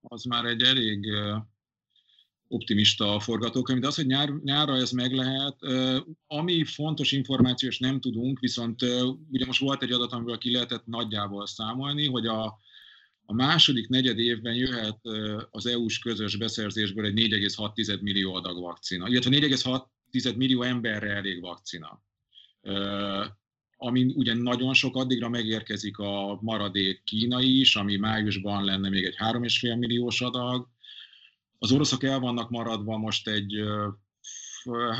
az 0.00 0.24
már 0.24 0.44
egy 0.44 0.62
elég 0.62 1.06
optimista 2.48 3.20
forgatókönyv, 3.20 3.80
de 3.80 3.86
az, 3.86 3.94
hogy 3.94 4.06
nyár, 4.06 4.28
nyárra 4.28 4.76
ez 4.76 4.90
meg 4.90 5.12
lehet, 5.12 5.56
ami 6.26 6.64
fontos 6.64 7.12
információ, 7.12 7.68
és 7.68 7.78
nem 7.78 8.00
tudunk, 8.00 8.38
viszont 8.38 8.82
ugye 9.30 9.46
most 9.46 9.60
volt 9.60 9.82
egy 9.82 9.92
adat, 9.92 10.12
amiből 10.12 10.38
ki 10.38 10.52
lehetett 10.52 10.86
nagyjából 10.86 11.46
számolni, 11.46 12.06
hogy 12.06 12.26
a, 12.26 12.44
a 13.24 13.32
második 13.32 13.88
negyed 13.88 14.18
évben 14.18 14.54
jöhet 14.54 15.00
az 15.50 15.66
EU-s 15.66 15.98
közös 15.98 16.36
beszerzésből 16.36 17.04
egy 17.04 17.32
4,6 17.32 18.00
millió 18.00 18.34
adag 18.34 18.60
vakcina, 18.60 19.08
illetve 19.08 19.30
4,6 19.30 20.36
millió 20.36 20.62
emberre 20.62 21.10
elég 21.10 21.40
vakcina 21.40 22.02
amin 23.82 24.12
ugyan 24.16 24.36
nagyon 24.36 24.74
sok 24.74 24.96
addigra 24.96 25.28
megérkezik 25.28 25.98
a 25.98 26.38
maradék 26.40 27.02
kínai 27.04 27.60
is, 27.60 27.76
ami 27.76 27.96
májusban 27.96 28.64
lenne 28.64 28.88
még 28.88 29.04
egy 29.04 29.16
3,5 29.16 29.78
milliós 29.78 30.20
adag. 30.20 30.68
Az 31.58 31.72
oroszok 31.72 32.02
el 32.04 32.18
vannak 32.18 32.50
maradva 32.50 32.98
most 32.98 33.28
egy 33.28 33.52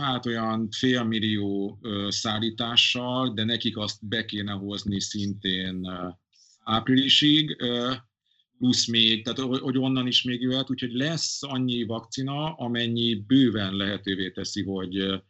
hát 0.00 0.26
olyan 0.26 0.68
fél 0.70 1.04
millió 1.04 1.80
szállítással, 2.08 3.32
de 3.34 3.44
nekik 3.44 3.76
azt 3.76 4.08
be 4.08 4.24
kéne 4.24 4.52
hozni 4.52 5.00
szintén 5.00 5.90
áprilisig, 6.64 7.56
plusz 8.58 8.86
még, 8.86 9.24
tehát 9.24 9.58
hogy 9.60 9.78
onnan 9.78 10.06
is 10.06 10.22
még 10.22 10.40
jöhet, 10.40 10.70
úgyhogy 10.70 10.92
lesz 10.92 11.42
annyi 11.42 11.84
vakcina, 11.84 12.54
amennyi 12.54 13.14
bőven 13.14 13.74
lehetővé 13.74 14.30
teszi, 14.30 14.62
hogy 14.62 15.22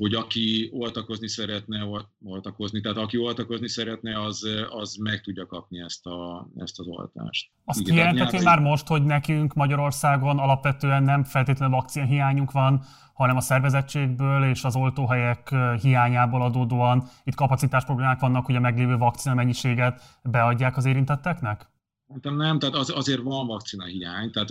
hogy 0.00 0.14
aki 0.14 0.70
oltakozni 0.72 1.28
szeretne, 1.28 1.86
oltakozni, 2.24 2.80
tehát 2.80 2.96
aki 2.96 3.18
oltakozni 3.18 3.68
szeretne, 3.68 4.22
az, 4.22 4.48
az 4.68 4.94
meg 4.94 5.20
tudja 5.20 5.46
kapni 5.46 5.80
ezt, 5.80 6.06
a, 6.06 6.48
ezt 6.56 6.78
az 6.78 6.86
oltást. 6.86 7.50
Azt 7.64 7.80
Igen, 7.80 7.92
kijelenteti 7.92 8.36
nyár... 8.36 8.44
már 8.44 8.58
most, 8.58 8.86
hogy 8.86 9.04
nekünk 9.04 9.54
Magyarországon 9.54 10.38
alapvetően 10.38 11.02
nem 11.02 11.24
feltétlenül 11.24 11.74
vakcina 11.74 12.04
hiányunk 12.04 12.50
van, 12.50 12.82
hanem 13.12 13.36
a 13.36 13.40
szervezettségből 13.40 14.44
és 14.44 14.64
az 14.64 14.76
oltóhelyek 14.76 15.54
hiányából 15.80 16.42
adódóan 16.42 17.08
itt 17.24 17.34
kapacitás 17.34 17.84
problémák 17.84 18.20
vannak, 18.20 18.46
hogy 18.46 18.56
a 18.56 18.60
meglévő 18.60 18.96
vakcina 18.96 19.34
mennyiséget 19.34 20.02
beadják 20.22 20.76
az 20.76 20.84
érintetteknek? 20.84 21.69
Szerintem 22.10 22.36
nem, 22.36 22.58
tehát 22.58 22.74
az, 22.74 22.90
azért 22.90 23.20
van 23.20 23.46
vakcina 23.46 23.84
hiány. 23.84 24.30
Tehát 24.30 24.50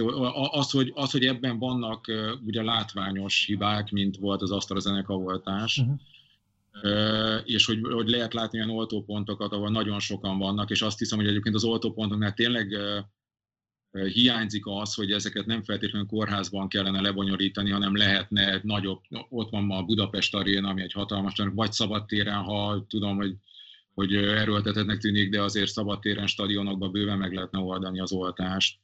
az 0.52 0.72
hogy, 0.72 0.92
az, 0.96 1.12
hogy 1.12 1.26
ebben 1.26 1.60
vannak 1.60 2.12
ugye 2.46 2.64
látványos 2.64 3.46
hibák, 3.46 3.92
mint 3.92 4.18
volt 4.18 4.42
az 4.42 4.52
AstraZeneca 4.52 5.14
oltás, 5.14 5.78
uh-huh. 5.78 7.42
és 7.44 7.66
hogy, 7.66 7.80
hogy 7.82 8.08
lehet 8.08 8.34
látni 8.34 8.58
olyan 8.58 8.70
oltópontokat, 8.70 9.52
ahol 9.52 9.70
nagyon 9.70 10.00
sokan 10.00 10.38
vannak, 10.38 10.70
és 10.70 10.82
azt 10.82 11.00
hiszem, 11.00 11.18
hogy 11.18 11.28
egyébként 11.28 11.56
az 11.56 11.64
oltópontoknál 11.64 12.34
tényleg 12.34 12.76
hiányzik 13.92 14.66
az, 14.66 14.94
hogy 14.94 15.12
ezeket 15.12 15.46
nem 15.46 15.64
feltétlenül 15.64 16.08
kórházban 16.08 16.68
kellene 16.68 17.02
lebonyolítani, 17.02 17.70
hanem 17.70 17.96
lehetne 17.96 18.60
nagyobb, 18.64 19.02
ott 19.30 19.50
van 19.50 19.64
ma 19.64 19.78
a 19.78 19.84
Budapest 19.84 20.36
Aréna, 20.36 20.70
ami 20.70 20.82
egy 20.82 20.94
hatalmas, 20.94 21.34
vagy 21.54 21.72
szabadtéren, 21.72 22.44
ha 22.44 22.86
tudom, 22.90 23.18
hogy, 23.18 23.36
hogy 24.00 24.16
erőltetetnek 24.16 24.98
tűnik, 24.98 25.30
de 25.30 25.42
azért 25.42 25.72
szabadtéren, 25.72 26.28
stadionokban 26.28 26.92
bőven 26.92 27.18
meg 27.18 27.34
lehetne 27.34 27.60
oldani 27.60 28.00
az 28.00 28.12
oltást 28.12 28.78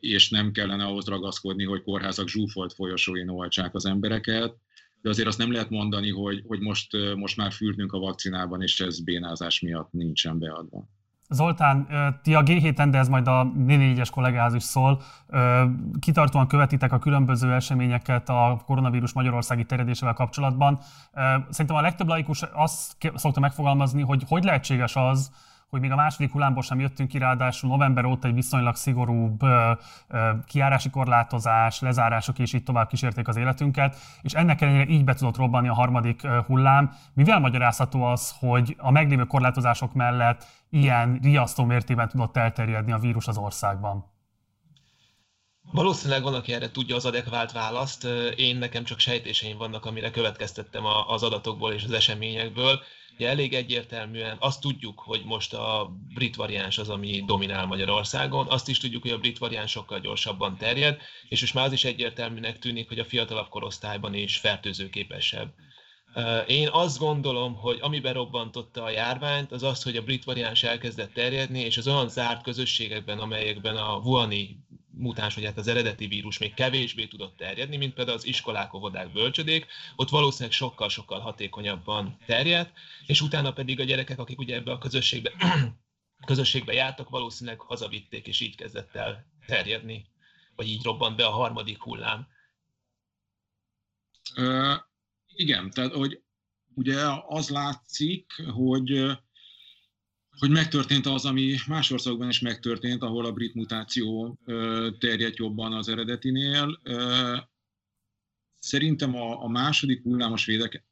és 0.00 0.30
nem 0.30 0.52
kellene 0.52 0.84
ahhoz 0.84 1.06
ragaszkodni, 1.06 1.64
hogy 1.64 1.82
kórházak 1.82 2.28
zsúfolt 2.28 2.72
folyosóin 2.72 3.28
oltsák 3.28 3.74
az 3.74 3.86
embereket, 3.86 4.56
de 5.02 5.08
azért 5.08 5.28
azt 5.28 5.38
nem 5.38 5.52
lehet 5.52 5.70
mondani, 5.70 6.10
hogy, 6.10 6.42
hogy 6.46 6.60
most, 6.60 6.96
most 7.16 7.36
már 7.36 7.52
fürtünk 7.52 7.92
a 7.92 7.98
vakcinában, 7.98 8.62
és 8.62 8.80
ez 8.80 9.00
bénázás 9.00 9.60
miatt 9.60 9.92
nincsen 9.92 10.38
beadva. 10.38 10.88
Zoltán, 11.34 11.86
ti 12.22 12.34
a 12.34 12.42
G7-en, 12.42 12.88
de 12.90 12.98
ez 12.98 13.08
majd 13.08 13.26
a 13.26 13.52
4-es 13.58 14.08
kollégához 14.12 14.54
is 14.54 14.62
szól, 14.62 15.00
kitartóan 16.00 16.46
követitek 16.46 16.92
a 16.92 16.98
különböző 16.98 17.52
eseményeket 17.52 18.28
a 18.28 18.62
koronavírus 18.66 19.12
magyarországi 19.12 19.64
terjedésével 19.64 20.14
kapcsolatban. 20.14 20.78
Szerintem 21.48 21.76
a 21.76 21.80
legtöbb 21.80 22.08
laikus 22.08 22.42
azt 22.52 22.96
szokta 23.14 23.40
megfogalmazni, 23.40 24.02
hogy 24.02 24.24
hogy 24.28 24.44
lehetséges 24.44 24.96
az, 24.96 25.30
hogy 25.70 25.80
még 25.80 25.90
a 25.90 25.96
második 25.96 26.32
hullámból 26.32 26.62
sem 26.62 26.80
jöttünk 26.80 27.08
ki, 27.08 27.18
ráadásul 27.18 27.70
november 27.70 28.04
óta 28.04 28.28
egy 28.28 28.34
viszonylag 28.34 28.76
szigorúbb 28.76 29.42
ö, 29.42 29.72
ö, 30.08 30.30
kiárási 30.46 30.90
korlátozás, 30.90 31.80
lezárások 31.80 32.38
és 32.38 32.52
így 32.52 32.62
tovább 32.62 32.88
kísérték 32.88 33.28
az 33.28 33.36
életünket, 33.36 33.96
és 34.22 34.32
ennek 34.32 34.60
ellenére 34.60 34.90
így 34.90 35.04
be 35.04 35.14
tudott 35.14 35.36
robbanni 35.36 35.68
a 35.68 35.74
harmadik 35.74 36.26
hullám. 36.26 36.90
Mivel 37.14 37.40
magyarázható 37.40 38.02
az, 38.02 38.34
hogy 38.38 38.76
a 38.78 38.90
meglévő 38.90 39.24
korlátozások 39.24 39.92
mellett 39.94 40.46
ilyen 40.70 41.18
riasztó 41.22 41.64
mértében 41.64 42.08
tudott 42.08 42.36
elterjedni 42.36 42.92
a 42.92 42.98
vírus 42.98 43.28
az 43.28 43.36
országban? 43.36 44.13
Valószínűleg 45.72 46.22
van, 46.22 46.34
aki 46.34 46.52
erre 46.52 46.70
tudja 46.70 46.96
az 46.96 47.06
adekvált 47.06 47.52
választ. 47.52 48.04
Én 48.36 48.56
nekem 48.56 48.84
csak 48.84 48.98
sejtéseim 48.98 49.56
vannak, 49.56 49.84
amire 49.84 50.10
következtettem 50.10 50.84
az 51.06 51.22
adatokból 51.22 51.72
és 51.72 51.84
az 51.84 51.92
eseményekből. 51.92 52.82
Ugye 53.14 53.28
elég 53.28 53.54
egyértelműen 53.54 54.36
azt 54.40 54.60
tudjuk, 54.60 54.98
hogy 55.00 55.24
most 55.24 55.54
a 55.54 55.90
brit 56.14 56.36
variáns 56.36 56.78
az, 56.78 56.88
ami 56.88 57.22
dominál 57.26 57.66
Magyarországon, 57.66 58.46
azt 58.48 58.68
is 58.68 58.78
tudjuk, 58.78 59.02
hogy 59.02 59.10
a 59.10 59.18
brit 59.18 59.38
variáns 59.38 59.70
sokkal 59.70 60.00
gyorsabban 60.00 60.56
terjed, 60.56 61.00
és 61.28 61.40
most 61.40 61.54
már 61.54 61.66
az 61.66 61.72
is 61.72 61.84
egyértelműnek 61.84 62.58
tűnik, 62.58 62.88
hogy 62.88 62.98
a 62.98 63.04
fiatalabb 63.04 63.48
korosztályban 63.48 64.14
is 64.14 64.36
fertőzőképesebb. 64.36 65.54
Én 66.46 66.68
azt 66.72 66.98
gondolom, 66.98 67.54
hogy 67.54 67.78
ami 67.80 68.00
berobbantotta 68.00 68.82
a 68.82 68.90
járványt, 68.90 69.52
az 69.52 69.62
az, 69.62 69.82
hogy 69.82 69.96
a 69.96 70.02
brit 70.02 70.24
variáns 70.24 70.62
elkezdett 70.62 71.12
terjedni, 71.12 71.60
és 71.60 71.76
az 71.76 71.88
olyan 71.88 72.08
zárt 72.08 72.42
közösségekben, 72.42 73.18
amelyekben 73.18 73.76
a 73.76 73.96
Wuhani 73.96 74.58
mutáns, 74.96 75.34
vagy 75.34 75.44
hát 75.44 75.58
az 75.58 75.66
eredeti 75.66 76.06
vírus 76.06 76.38
még 76.38 76.54
kevésbé 76.54 77.06
tudott 77.06 77.36
terjedni, 77.36 77.76
mint 77.76 77.94
például 77.94 78.16
az 78.16 78.26
iskolák, 78.26 78.74
óvodák, 78.74 79.12
bölcsödék, 79.12 79.66
ott 79.96 80.08
valószínűleg 80.08 80.52
sokkal-sokkal 80.52 81.20
hatékonyabban 81.20 82.16
terjedt, 82.26 82.72
és 83.06 83.20
utána 83.20 83.52
pedig 83.52 83.80
a 83.80 83.84
gyerekek, 83.84 84.18
akik 84.18 84.38
ugye 84.38 84.54
ebbe 84.54 84.72
a 84.72 84.78
közösségbe, 84.78 85.32
közösségbe 86.26 86.72
jártak, 86.72 87.08
valószínűleg 87.08 87.60
hazavitték, 87.60 88.26
és 88.26 88.40
így 88.40 88.56
kezdett 88.56 88.94
el 88.94 89.26
terjedni, 89.46 90.06
vagy 90.56 90.68
így 90.68 90.82
robbant 90.82 91.16
be 91.16 91.26
a 91.26 91.30
harmadik 91.30 91.82
hullám. 91.82 92.26
Uh, 94.36 94.76
igen, 95.34 95.70
tehát 95.70 95.92
hogy 95.92 96.22
ugye 96.74 97.00
az 97.26 97.48
látszik, 97.48 98.32
hogy 98.52 99.18
hogy 100.38 100.50
megtörtént 100.50 101.06
az, 101.06 101.24
ami 101.24 101.54
más 101.66 101.90
országban 101.90 102.28
is 102.28 102.40
megtörtént, 102.40 103.02
ahol 103.02 103.24
a 103.24 103.32
brit 103.32 103.54
mutáció 103.54 104.38
terjedt 104.98 105.36
jobban 105.36 105.72
az 105.72 105.88
eredetinél. 105.88 106.80
Szerintem 108.58 109.14
a, 109.16 109.42
a 109.42 109.48
második 109.48 110.02
hullámos 110.02 110.44
védek, 110.44 110.84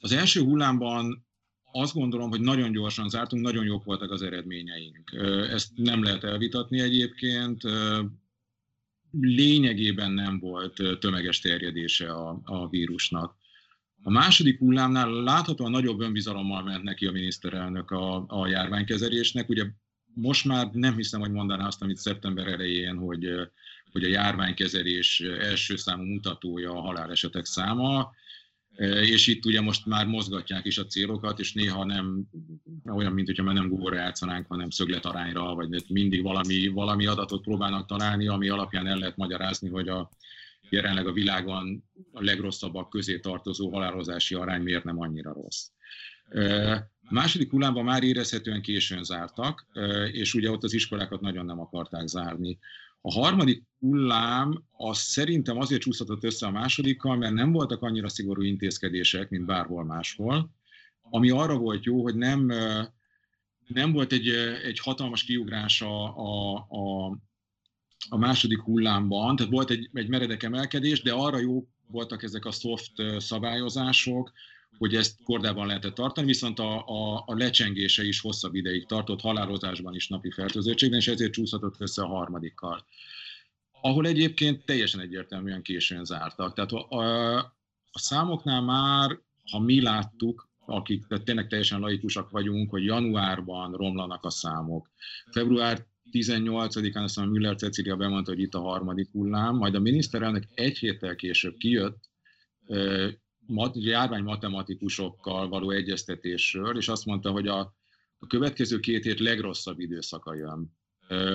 az 0.00 0.12
első 0.12 0.40
hullámban 0.40 1.26
azt 1.72 1.94
gondolom, 1.94 2.30
hogy 2.30 2.40
nagyon 2.40 2.72
gyorsan 2.72 3.08
zártunk, 3.08 3.42
nagyon 3.42 3.64
jók 3.64 3.84
voltak 3.84 4.10
az 4.10 4.22
eredményeink. 4.22 5.12
Ezt 5.50 5.70
nem 5.74 6.02
lehet 6.02 6.24
elvitatni 6.24 6.80
egyébként. 6.80 7.62
Lényegében 9.20 10.10
nem 10.12 10.38
volt 10.38 10.98
tömeges 10.98 11.40
terjedése 11.40 12.12
a, 12.12 12.40
a 12.44 12.68
vírusnak. 12.68 13.36
A 14.06 14.10
második 14.10 14.58
hullámnál 14.58 15.10
láthatóan 15.10 15.70
nagyobb 15.70 16.00
önbizalommal 16.00 16.62
ment 16.62 16.82
neki 16.82 17.06
a 17.06 17.12
miniszterelnök 17.12 17.90
a, 17.90 18.24
a 18.26 18.46
járványkezelésnek. 18.46 19.48
Ugye 19.48 19.64
most 20.14 20.44
már 20.44 20.70
nem 20.72 20.96
hiszem, 20.96 21.20
hogy 21.20 21.30
mondaná 21.30 21.66
azt, 21.66 21.82
amit 21.82 21.96
szeptember 21.96 22.46
elején, 22.46 22.96
hogy, 22.96 23.28
hogy 23.92 24.04
a 24.04 24.08
járványkezelés 24.08 25.20
első 25.20 25.76
számú 25.76 26.02
mutatója 26.02 26.72
a 26.72 26.80
halálesetek 26.80 27.44
száma, 27.44 28.10
és 29.02 29.26
itt 29.26 29.44
ugye 29.44 29.60
most 29.60 29.86
már 29.86 30.06
mozgatják 30.06 30.64
is 30.64 30.78
a 30.78 30.86
célokat, 30.86 31.38
és 31.38 31.52
néha 31.52 31.84
nem 31.84 32.26
olyan, 32.84 33.12
mint 33.12 33.26
hogyha 33.26 33.42
már 33.42 33.54
nem 33.54 33.68
góra 33.68 33.96
játszanánk, 33.96 34.46
hanem 34.46 34.70
szögletarányra, 34.70 35.54
vagy 35.54 35.84
mindig 35.88 36.22
valami, 36.22 36.68
valami 36.68 37.06
adatot 37.06 37.42
próbálnak 37.42 37.86
találni, 37.86 38.26
ami 38.26 38.48
alapján 38.48 38.86
el 38.86 38.98
lehet 38.98 39.16
magyarázni, 39.16 39.68
hogy 39.68 39.88
a, 39.88 40.10
jelenleg 40.68 41.06
a 41.06 41.12
világon 41.12 41.84
a 42.12 42.22
legrosszabbak 42.22 42.88
közé 42.88 43.18
tartozó 43.18 43.72
halálozási 43.72 44.34
arány 44.34 44.62
miért 44.62 44.84
nem 44.84 45.00
annyira 45.00 45.32
rossz. 45.32 45.68
A 47.02 47.12
második 47.14 47.50
hullámban 47.50 47.84
már 47.84 48.02
érezhetően 48.02 48.62
későn 48.62 49.04
zártak, 49.04 49.66
és 50.12 50.34
ugye 50.34 50.50
ott 50.50 50.62
az 50.62 50.72
iskolákat 50.72 51.20
nagyon 51.20 51.44
nem 51.44 51.60
akarták 51.60 52.06
zárni. 52.06 52.58
A 53.00 53.12
harmadik 53.12 53.62
hullám 53.78 54.64
az 54.70 54.98
szerintem 54.98 55.58
azért 55.58 55.80
csúszhatott 55.80 56.24
össze 56.24 56.46
a 56.46 56.50
másodikkal, 56.50 57.16
mert 57.16 57.32
nem 57.32 57.52
voltak 57.52 57.82
annyira 57.82 58.08
szigorú 58.08 58.42
intézkedések, 58.42 59.30
mint 59.30 59.44
bárhol 59.44 59.84
máshol, 59.84 60.50
ami 61.02 61.30
arra 61.30 61.56
volt 61.56 61.84
jó, 61.84 62.02
hogy 62.02 62.14
nem, 62.14 62.52
nem 63.66 63.92
volt 63.92 64.12
egy, 64.12 64.28
egy 64.64 64.78
hatalmas 64.78 65.24
kiugrás 65.24 65.82
a, 65.82 66.16
a, 66.16 66.54
a, 66.56 67.16
a 68.08 68.16
második 68.16 68.60
hullámban, 68.60 69.36
tehát 69.36 69.52
volt 69.52 69.70
egy, 69.70 69.90
egy 69.92 70.08
meredek 70.08 70.42
emelkedés, 70.42 71.02
de 71.02 71.12
arra 71.12 71.38
jó 71.38 71.68
voltak 71.86 72.22
ezek 72.22 72.44
a 72.44 72.50
soft 72.50 72.92
szabályozások, 73.18 74.32
hogy 74.78 74.94
ezt 74.94 75.22
kordában 75.24 75.66
lehetett 75.66 75.94
tartani, 75.94 76.26
viszont 76.26 76.58
a, 76.58 76.86
a, 76.86 77.22
a 77.26 77.34
lecsengése 77.34 78.04
is 78.04 78.20
hosszabb 78.20 78.54
ideig 78.54 78.86
tartott, 78.86 79.20
halálozásban 79.20 79.94
is 79.94 80.08
napi 80.08 80.30
fertőzöttségben, 80.30 80.98
és 80.98 81.08
ezért 81.08 81.32
csúszhatott 81.32 81.74
össze 81.78 82.02
a 82.02 82.06
harmadikkal. 82.06 82.86
Ahol 83.80 84.06
egyébként 84.06 84.64
teljesen 84.64 85.00
egyértelműen 85.00 85.62
későn 85.62 86.04
zártak. 86.04 86.54
Tehát 86.54 86.72
a, 86.72 86.96
a, 86.96 87.36
a 87.92 87.98
számoknál 87.98 88.60
már, 88.60 89.18
ha 89.50 89.58
mi 89.58 89.80
láttuk, 89.80 90.48
akik 90.66 91.06
tehát 91.06 91.24
tényleg 91.24 91.46
teljesen 91.46 91.80
laikusak 91.80 92.30
vagyunk, 92.30 92.70
hogy 92.70 92.84
januárban 92.84 93.72
romlanak 93.72 94.24
a 94.24 94.30
számok. 94.30 94.90
Február 95.30 95.86
18-án 96.12 97.02
aztán 97.02 97.28
Müller 97.28 97.56
Cecilia 97.56 97.96
bemondta, 97.96 98.30
hogy 98.30 98.40
itt 98.40 98.54
a 98.54 98.60
harmadik 98.60 99.10
hullám, 99.10 99.56
majd 99.56 99.74
a 99.74 99.80
miniszterelnök 99.80 100.44
egy 100.54 100.78
héttel 100.78 101.14
később 101.14 101.56
kijött 101.56 102.10
mat, 103.46 103.76
járvány 103.76 104.22
matematikusokkal 104.22 105.48
való 105.48 105.70
egyeztetésről, 105.70 106.76
és 106.76 106.88
azt 106.88 107.04
mondta, 107.04 107.30
hogy 107.30 107.48
a, 107.48 107.58
a 108.18 108.26
következő 108.26 108.80
két 108.80 109.04
hét 109.04 109.20
legrosszabb 109.20 109.78
időszaka 109.78 110.34
jön. 110.34 110.76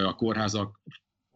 A 0.06 0.16
kórházak 0.16 0.82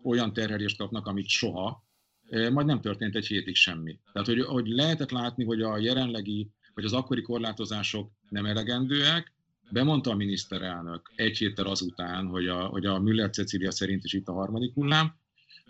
olyan 0.04 0.34
terhelést 0.34 0.78
kapnak, 0.78 1.08
amit 1.08 1.28
soha, 1.28 1.88
majd 2.30 2.66
nem 2.66 2.82
történt 2.82 3.16
egy 3.16 3.28
hétig 3.28 3.56
semmi. 3.56 4.00
Tehát, 4.14 4.28
hogy, 4.28 4.42
hogy 4.42 4.68
lehetett 4.68 5.12
látni, 5.12 5.44
hogy 5.44 5.62
a 5.62 5.78
jelenlegi, 5.78 6.52
vagy 6.74 6.86
az 6.86 6.94
akkori 6.94 7.22
korlátozások 7.22 8.12
nem 8.30 8.46
elegendőek, 8.46 9.33
Bemondta 9.70 10.12
a 10.12 10.16
miniszterelnök 10.16 11.12
egy 11.16 11.38
héttel 11.38 11.66
azután, 11.66 12.26
hogy 12.26 12.48
a, 12.48 12.66
hogy 12.66 12.86
a 12.86 13.00
Müller 13.00 13.30
Cecilia 13.30 13.72
szerint 13.72 14.04
is 14.04 14.14
itt 14.14 14.28
a 14.28 14.34
harmadik 14.34 14.74
hullám. 14.74 15.16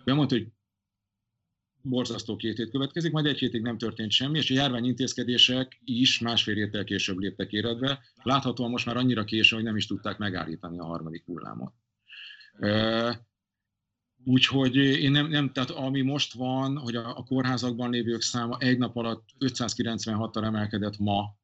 Bemondta, 0.04 0.34
hogy 0.34 0.46
borzasztó 1.82 2.36
két 2.36 2.56
hét 2.56 2.70
következik, 2.70 3.12
majd 3.12 3.26
egy 3.26 3.38
hétig 3.38 3.62
nem 3.62 3.78
történt 3.78 4.10
semmi, 4.10 4.38
és 4.38 4.50
a 4.50 4.54
járványintézkedések 4.54 5.80
is 5.84 6.18
másfél 6.18 6.54
héttel 6.54 6.84
később 6.84 7.18
léptek 7.18 7.52
életbe. 7.52 8.00
Láthatóan 8.22 8.70
most 8.70 8.86
már 8.86 8.96
annyira 8.96 9.24
késő, 9.24 9.56
hogy 9.56 9.64
nem 9.64 9.76
is 9.76 9.86
tudták 9.86 10.18
megállítani 10.18 10.78
a 10.78 10.84
harmadik 10.84 11.24
hullámot. 11.24 11.72
Úgyhogy 14.24 14.76
én 14.76 15.10
nem, 15.10 15.26
nem, 15.26 15.52
tehát 15.52 15.70
ami 15.70 16.00
most 16.00 16.32
van, 16.32 16.78
hogy 16.78 16.96
a, 16.96 17.16
a 17.16 17.22
kórházakban 17.22 17.90
lévők 17.90 18.22
száma 18.22 18.56
egy 18.58 18.78
nap 18.78 18.96
alatt 18.96 19.28
596-tal 19.38 20.44
emelkedett 20.44 20.98
ma, 20.98 21.36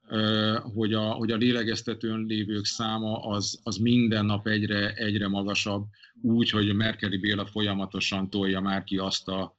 hogy 0.62 0.92
a, 0.92 1.02
hogy 1.02 1.30
a 1.30 1.36
lélegeztetőn 1.36 2.24
lévők 2.26 2.64
száma 2.64 3.18
az, 3.18 3.60
az 3.62 3.76
minden 3.76 4.24
nap 4.24 4.46
egyre, 4.46 4.92
egyre 4.92 5.28
magasabb, 5.28 5.86
úgy, 6.22 6.50
hogy 6.50 6.74
Merkeli 6.74 7.16
Béla 7.16 7.46
folyamatosan 7.46 8.30
tolja 8.30 8.60
már 8.60 8.84
ki 8.84 8.96
azt 8.96 9.28
a, 9.28 9.58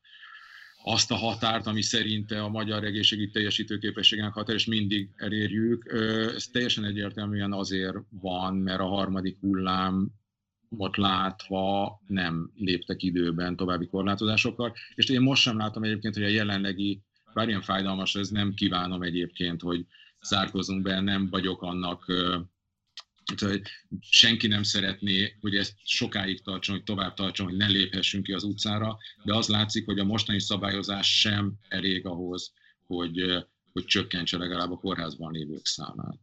azt 0.84 1.12
a 1.12 1.16
határt, 1.16 1.68
ami 1.68 1.82
szerinte 1.82 2.42
a 2.42 2.50
magyar 2.50 2.84
egészségügy 2.84 3.32
teljesítőképességének 3.32 4.34
határ, 4.34 4.56
és 4.56 4.66
mindig 4.66 5.10
elérjük. 5.16 5.94
Ez 6.36 6.46
teljesen 6.46 6.84
egyértelműen 6.84 7.54
azért 7.54 7.98
van, 8.10 8.56
mert 8.56 8.80
a 8.80 8.88
harmadik 8.88 9.38
hullám 9.40 10.12
ott 10.78 10.96
látva 10.96 12.00
nem 12.08 12.52
léptek 12.56 13.04
időben 13.04 13.56
további 13.56 13.88
korlátozásokkal, 13.88 14.74
és 14.96 15.10
én 15.10 15.22
most 15.22 15.42
sem 15.42 15.58
látom 15.58 15.84
egyébként, 15.84 16.14
hogy 16.14 16.24
a 16.24 16.28
jelenlegi, 16.28 17.02
bár 17.34 17.48
ilyen 17.48 17.62
fájdalmas, 17.62 18.16
ez 18.16 18.30
nem 18.30 18.54
kívánom 18.54 19.02
egyébként, 19.02 19.62
hogy 19.62 19.86
zárkozunk 20.26 20.82
be, 20.82 21.00
nem 21.00 21.30
vagyok 21.30 21.62
annak 21.62 22.06
hogy 23.40 23.62
senki 24.00 24.48
nem 24.48 24.64
szeretné, 24.64 25.38
hogy 25.40 25.56
ezt 25.56 25.74
sokáig 25.84 26.42
tartson, 26.42 26.76
hogy 26.76 26.84
tovább 26.84 27.14
tartson, 27.14 27.46
hogy 27.46 27.58
ne 27.58 27.68
léphessünk 27.68 28.24
ki 28.24 28.34
az 28.34 28.44
utcára, 28.44 28.98
de 29.24 29.36
az 29.36 29.48
látszik, 29.48 29.86
hogy 29.86 30.00
a 30.00 30.04
mostani 30.04 30.40
szabályozás 30.40 31.20
sem 31.20 31.54
elég 31.68 32.06
ahhoz, 32.06 32.54
hogy, 32.86 33.46
hogy 33.72 33.86
csökkentse 33.86 34.38
legalább 34.38 34.72
a 34.72 34.78
kórházban 34.78 35.32
lévők 35.32 35.66
számát. 35.66 36.18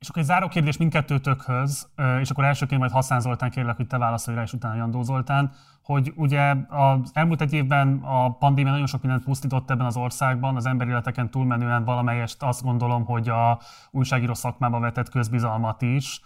És 0.00 0.08
akkor 0.08 0.22
egy 0.22 0.28
záró 0.28 0.48
kérdés 0.48 0.76
mindkettőtökhöz, 0.76 1.88
és 2.20 2.30
akkor 2.30 2.44
elsőként 2.44 2.80
majd 2.80 2.92
Haszán 2.92 3.20
Zoltán 3.20 3.50
kérlek, 3.50 3.76
hogy 3.76 3.86
te 3.86 3.98
válaszolj 3.98 4.36
rá, 4.36 4.42
és 4.42 4.52
utána 4.52 4.74
Jandó 4.74 5.02
Zoltán, 5.02 5.52
hogy 5.82 6.12
ugye 6.16 6.54
az 6.68 7.10
elmúlt 7.12 7.40
egy 7.40 7.52
évben 7.52 8.00
a 8.02 8.30
pandémia 8.30 8.70
nagyon 8.70 8.86
sok 8.86 9.02
mindent 9.02 9.24
pusztított 9.24 9.70
ebben 9.70 9.86
az 9.86 9.96
országban, 9.96 10.56
az 10.56 10.66
emberi 10.66 10.90
életeken 10.90 11.30
túlmenően 11.30 11.84
valamelyest 11.84 12.42
azt 12.42 12.62
gondolom, 12.62 13.04
hogy 13.04 13.28
a 13.28 13.60
újságíró 13.90 14.34
szakmába 14.34 14.80
vetett 14.80 15.08
közbizalmat 15.08 15.82
is, 15.82 16.20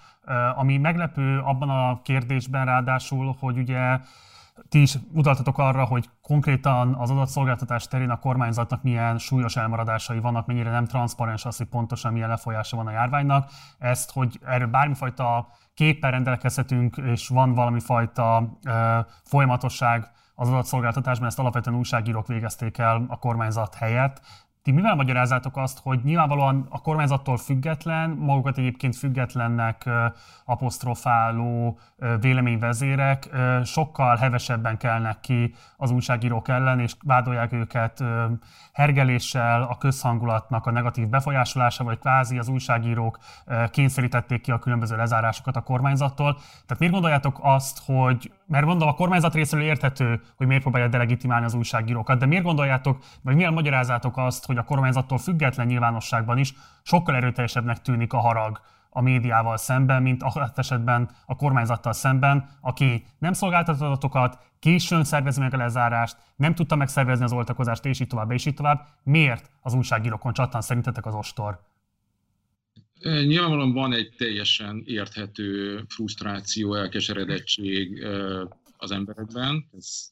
ami 0.55 0.77
meglepő 0.77 1.39
abban 1.39 1.71
a 1.71 2.03
kérdésben 2.03 2.65
ráadásul, 2.65 3.37
hogy 3.39 3.59
ugye 3.59 3.99
ti 4.73 4.81
is 4.81 4.99
utaltatok 5.13 5.59
arra, 5.59 5.85
hogy 5.85 6.11
konkrétan 6.23 6.95
az 6.95 7.11
adatszolgáltatás 7.11 7.89
terén 7.89 8.11
a 8.11 8.19
kormányzatnak 8.19 8.83
milyen 8.83 9.19
súlyos 9.19 9.57
elmaradásai 9.57 10.21
vannak, 10.21 10.47
mennyire 10.47 10.71
nem 10.71 10.85
transzparens 10.85 11.45
az, 11.45 11.57
hogy 11.57 11.67
pontosan 11.67 12.13
milyen 12.13 12.29
lefolyása 12.29 12.77
van 12.77 12.87
a 12.87 12.91
járványnak. 12.91 13.51
Ezt, 13.79 14.13
hogy 14.13 14.41
erről 14.45 14.67
bármifajta 14.67 15.49
képpel 15.75 16.11
rendelkezhetünk, 16.11 16.97
és 16.97 17.29
van 17.29 17.55
valami 17.55 17.81
fajta 17.81 18.59
ö, 18.67 18.99
folyamatosság 19.25 20.11
az 20.35 20.49
adatszolgáltatásban, 20.49 21.29
ezt 21.29 21.39
alapvetően 21.39 21.79
újságírók 21.79 22.27
végezték 22.27 22.79
el 22.79 23.05
a 23.09 23.19
kormányzat 23.19 23.75
helyett. 23.75 24.21
Ti 24.63 24.71
mivel 24.71 24.95
magyarázátok 24.95 25.57
azt, 25.57 25.79
hogy 25.83 26.01
nyilvánvalóan 26.05 26.67
a 26.71 26.81
kormányzattól 26.81 27.37
független, 27.37 28.11
magukat 28.11 28.59
egyébként 28.59 28.97
függetlennek 28.97 29.91
apostrofáló 30.45 31.79
véleményvezérek 32.21 33.29
sokkal 33.65 34.17
hevesebben 34.17 34.77
kelnek 34.77 35.21
ki 35.21 35.55
az 35.77 35.91
újságírók 35.91 36.49
ellen, 36.49 36.81
és 36.81 36.95
vádolják 37.05 37.53
őket 37.53 38.05
hergeléssel, 38.73 39.63
a 39.63 39.79
közhangulatnak 39.79 40.67
a 40.67 40.71
negatív 40.71 41.09
befolyásolása, 41.09 41.85
vagy 41.85 41.99
kvázi 41.99 42.39
az 42.39 42.49
újságírók 42.49 43.19
kényszerítették 43.71 44.41
ki 44.41 44.51
a 44.51 44.59
különböző 44.59 44.97
lezárásokat 44.97 45.57
a 45.57 45.61
kormányzattól. 45.61 46.35
Tehát 46.35 46.79
miért 46.79 46.95
gondoljátok 46.95 47.39
azt, 47.43 47.83
hogy, 47.85 48.33
mert 48.53 48.67
mondom, 48.67 48.89
a 48.89 48.95
kormányzat 48.95 49.35
részéről 49.35 49.65
érthető, 49.65 50.21
hogy 50.37 50.47
miért 50.47 50.63
próbálja 50.63 50.89
delegitimálni 50.89 51.45
az 51.45 51.55
újságírókat, 51.55 52.19
de 52.19 52.27
miért 52.27 52.45
gondoljátok, 52.45 52.99
vagy 53.23 53.35
milyen 53.35 53.53
magyarázátok 53.53 54.17
azt, 54.17 54.47
hogy 54.47 54.57
a 54.57 54.63
kormányzattól 54.63 55.19
független 55.19 55.67
nyilvánosságban 55.67 56.39
is 56.39 56.55
sokkal 56.83 57.15
erőteljesebbnek 57.15 57.81
tűnik 57.83 58.13
a 58.13 58.19
harag 58.19 58.61
a 58.91 59.01
médiával 59.01 59.57
szemben, 59.57 60.03
mint 60.03 60.23
a 60.23 60.53
esetben 60.55 61.11
a 61.27 61.37
kormányzattal 61.37 61.93
szemben, 61.93 62.49
aki 62.61 63.05
nem 63.19 63.33
szolgáltat 63.33 63.81
adatokat, 63.81 64.39
későn 64.59 65.05
szervezi 65.05 65.41
meg 65.41 65.55
a 65.55 65.57
lezárást, 65.57 66.17
nem 66.37 66.55
tudta 66.55 66.77
megszervezni 66.77 67.25
az 67.25 67.33
oltakozást, 67.33 67.85
és 67.85 68.01
így 68.01 68.07
tovább, 68.07 68.31
és 68.31 68.47
így 68.47 68.55
tovább. 68.55 68.87
Miért 69.03 69.51
az 69.61 69.75
újságírókon 69.75 70.33
csattan 70.33 70.61
szerintetek 70.61 71.07
az 71.07 71.15
ostor? 71.15 71.59
Nyilvánvalóan 73.03 73.73
van 73.73 73.93
egy 73.93 74.15
teljesen 74.17 74.83
érthető 74.87 75.83
frusztráció, 75.89 76.75
elkeseredettség 76.75 78.05
az 78.77 78.91
emberekben. 78.91 79.69
Ez 79.73 80.11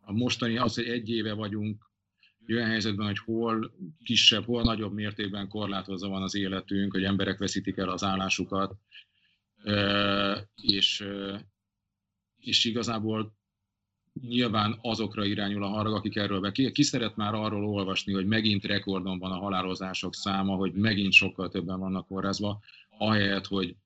a 0.00 0.12
mostani 0.12 0.56
az, 0.56 0.74
hogy 0.74 0.88
egy 0.88 1.10
éve 1.10 1.32
vagyunk 1.32 1.90
olyan 2.48 2.68
helyzetben, 2.68 3.06
hogy 3.06 3.18
hol 3.18 3.74
kisebb, 4.04 4.44
hol 4.44 4.62
nagyobb 4.62 4.92
mértékben 4.92 5.48
korlátozva 5.48 6.08
van 6.08 6.22
az 6.22 6.34
életünk, 6.34 6.92
hogy 6.92 7.04
emberek 7.04 7.38
veszítik 7.38 7.76
el 7.76 7.88
az 7.88 8.02
állásukat, 8.02 8.76
és, 10.62 11.04
és 12.36 12.64
igazából 12.64 13.36
nyilván 14.20 14.78
azokra 14.82 15.24
irányul 15.24 15.64
a 15.64 15.68
harag, 15.68 15.94
akik 15.94 16.16
erről 16.16 16.40
be. 16.40 16.52
Ki, 16.52 16.72
ki 16.72 16.82
szeret 16.82 17.16
már 17.16 17.34
arról 17.34 17.64
olvasni, 17.64 18.12
hogy 18.12 18.26
megint 18.26 18.64
rekordon 18.64 19.18
van 19.18 19.32
a 19.32 19.38
halálozások 19.38 20.14
száma, 20.14 20.54
hogy 20.54 20.72
megint 20.72 21.12
sokkal 21.12 21.48
többen 21.48 21.78
vannak 21.78 22.06
kórházba, 22.06 22.60
ahelyett, 22.98 23.46
hogy, 23.46 23.76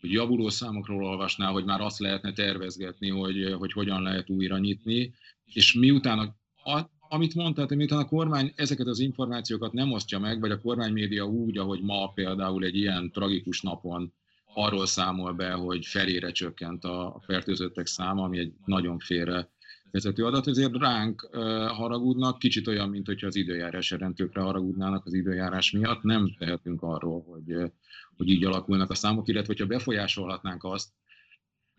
hogy 0.00 0.10
javuló 0.10 0.48
számokról 0.48 1.04
olvasná, 1.04 1.50
hogy 1.50 1.64
már 1.64 1.80
azt 1.80 1.98
lehetne 1.98 2.32
tervezgetni, 2.32 3.08
hogy, 3.08 3.54
hogy 3.58 3.72
hogyan 3.72 4.02
lehet 4.02 4.30
újra 4.30 4.58
nyitni, 4.58 5.14
és 5.44 5.74
miután 5.74 6.36
a, 6.64 6.80
amit 7.08 7.34
mondtál, 7.34 7.66
hogy 7.66 7.76
miután 7.76 7.98
a 7.98 8.08
kormány 8.08 8.52
ezeket 8.56 8.86
az 8.86 8.98
információkat 8.98 9.72
nem 9.72 9.92
osztja 9.92 10.18
meg, 10.18 10.40
vagy 10.40 10.50
a 10.50 10.60
kormánymédia 10.60 11.24
úgy, 11.24 11.58
ahogy 11.58 11.80
ma 11.82 12.12
például 12.12 12.64
egy 12.64 12.76
ilyen 12.76 13.10
tragikus 13.10 13.62
napon 13.62 14.12
arról 14.54 14.86
számol 14.86 15.32
be, 15.32 15.52
hogy 15.52 15.86
felére 15.86 16.32
csökkent 16.32 16.84
a 16.84 17.20
fertőzöttek 17.20 17.86
száma, 17.86 18.22
ami 18.22 18.38
egy 18.38 18.52
nagyon 18.64 18.98
félre 18.98 19.50
vezető 19.90 20.24
adat, 20.24 20.46
ezért 20.46 20.76
ránk 20.76 21.28
haragudnak, 21.68 22.38
kicsit 22.38 22.66
olyan, 22.66 22.88
mint 22.88 23.06
hogyha 23.06 23.26
az 23.26 23.36
időjárás 23.36 23.90
rendőkre 23.90 24.40
haragudnának 24.40 25.06
az 25.06 25.14
időjárás 25.14 25.70
miatt. 25.70 26.02
Nem 26.02 26.34
tehetünk 26.38 26.82
arról, 26.82 27.22
hogy, 27.22 27.72
hogy 28.16 28.28
így 28.28 28.44
alakulnak 28.44 28.90
a 28.90 28.94
számok, 28.94 29.28
illetve 29.28 29.52
hogyha 29.52 29.66
befolyásolhatnánk 29.66 30.64
azt, 30.64 30.88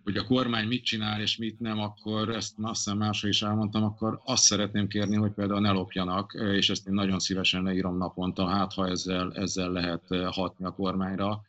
hogy 0.04 0.18
a 0.18 0.26
kormány 0.26 0.68
mit 0.68 0.84
csinál 0.84 1.22
és 1.22 1.38
mit 1.38 1.60
nem, 1.60 1.80
akkor 1.80 2.30
ezt 2.30 2.54
azt 2.62 2.84
hiszem 2.84 2.98
másra 2.98 3.28
is 3.28 3.42
elmondtam, 3.42 3.84
akkor 3.84 4.22
azt 4.24 4.44
szeretném 4.44 4.88
kérni, 4.88 5.16
hogy 5.16 5.32
például 5.32 5.60
ne 5.60 5.72
lopjanak, 5.72 6.34
és 6.34 6.70
ezt 6.70 6.88
én 6.88 6.94
nagyon 6.94 7.20
szívesen 7.20 7.64
leírom 7.64 7.98
naponta, 7.98 8.48
hát 8.48 8.74
ha 8.74 8.88
ezzel, 8.88 9.34
ezzel 9.34 9.72
lehet 9.72 10.04
hatni 10.26 10.66
a 10.66 10.72
kormányra, 10.72 11.42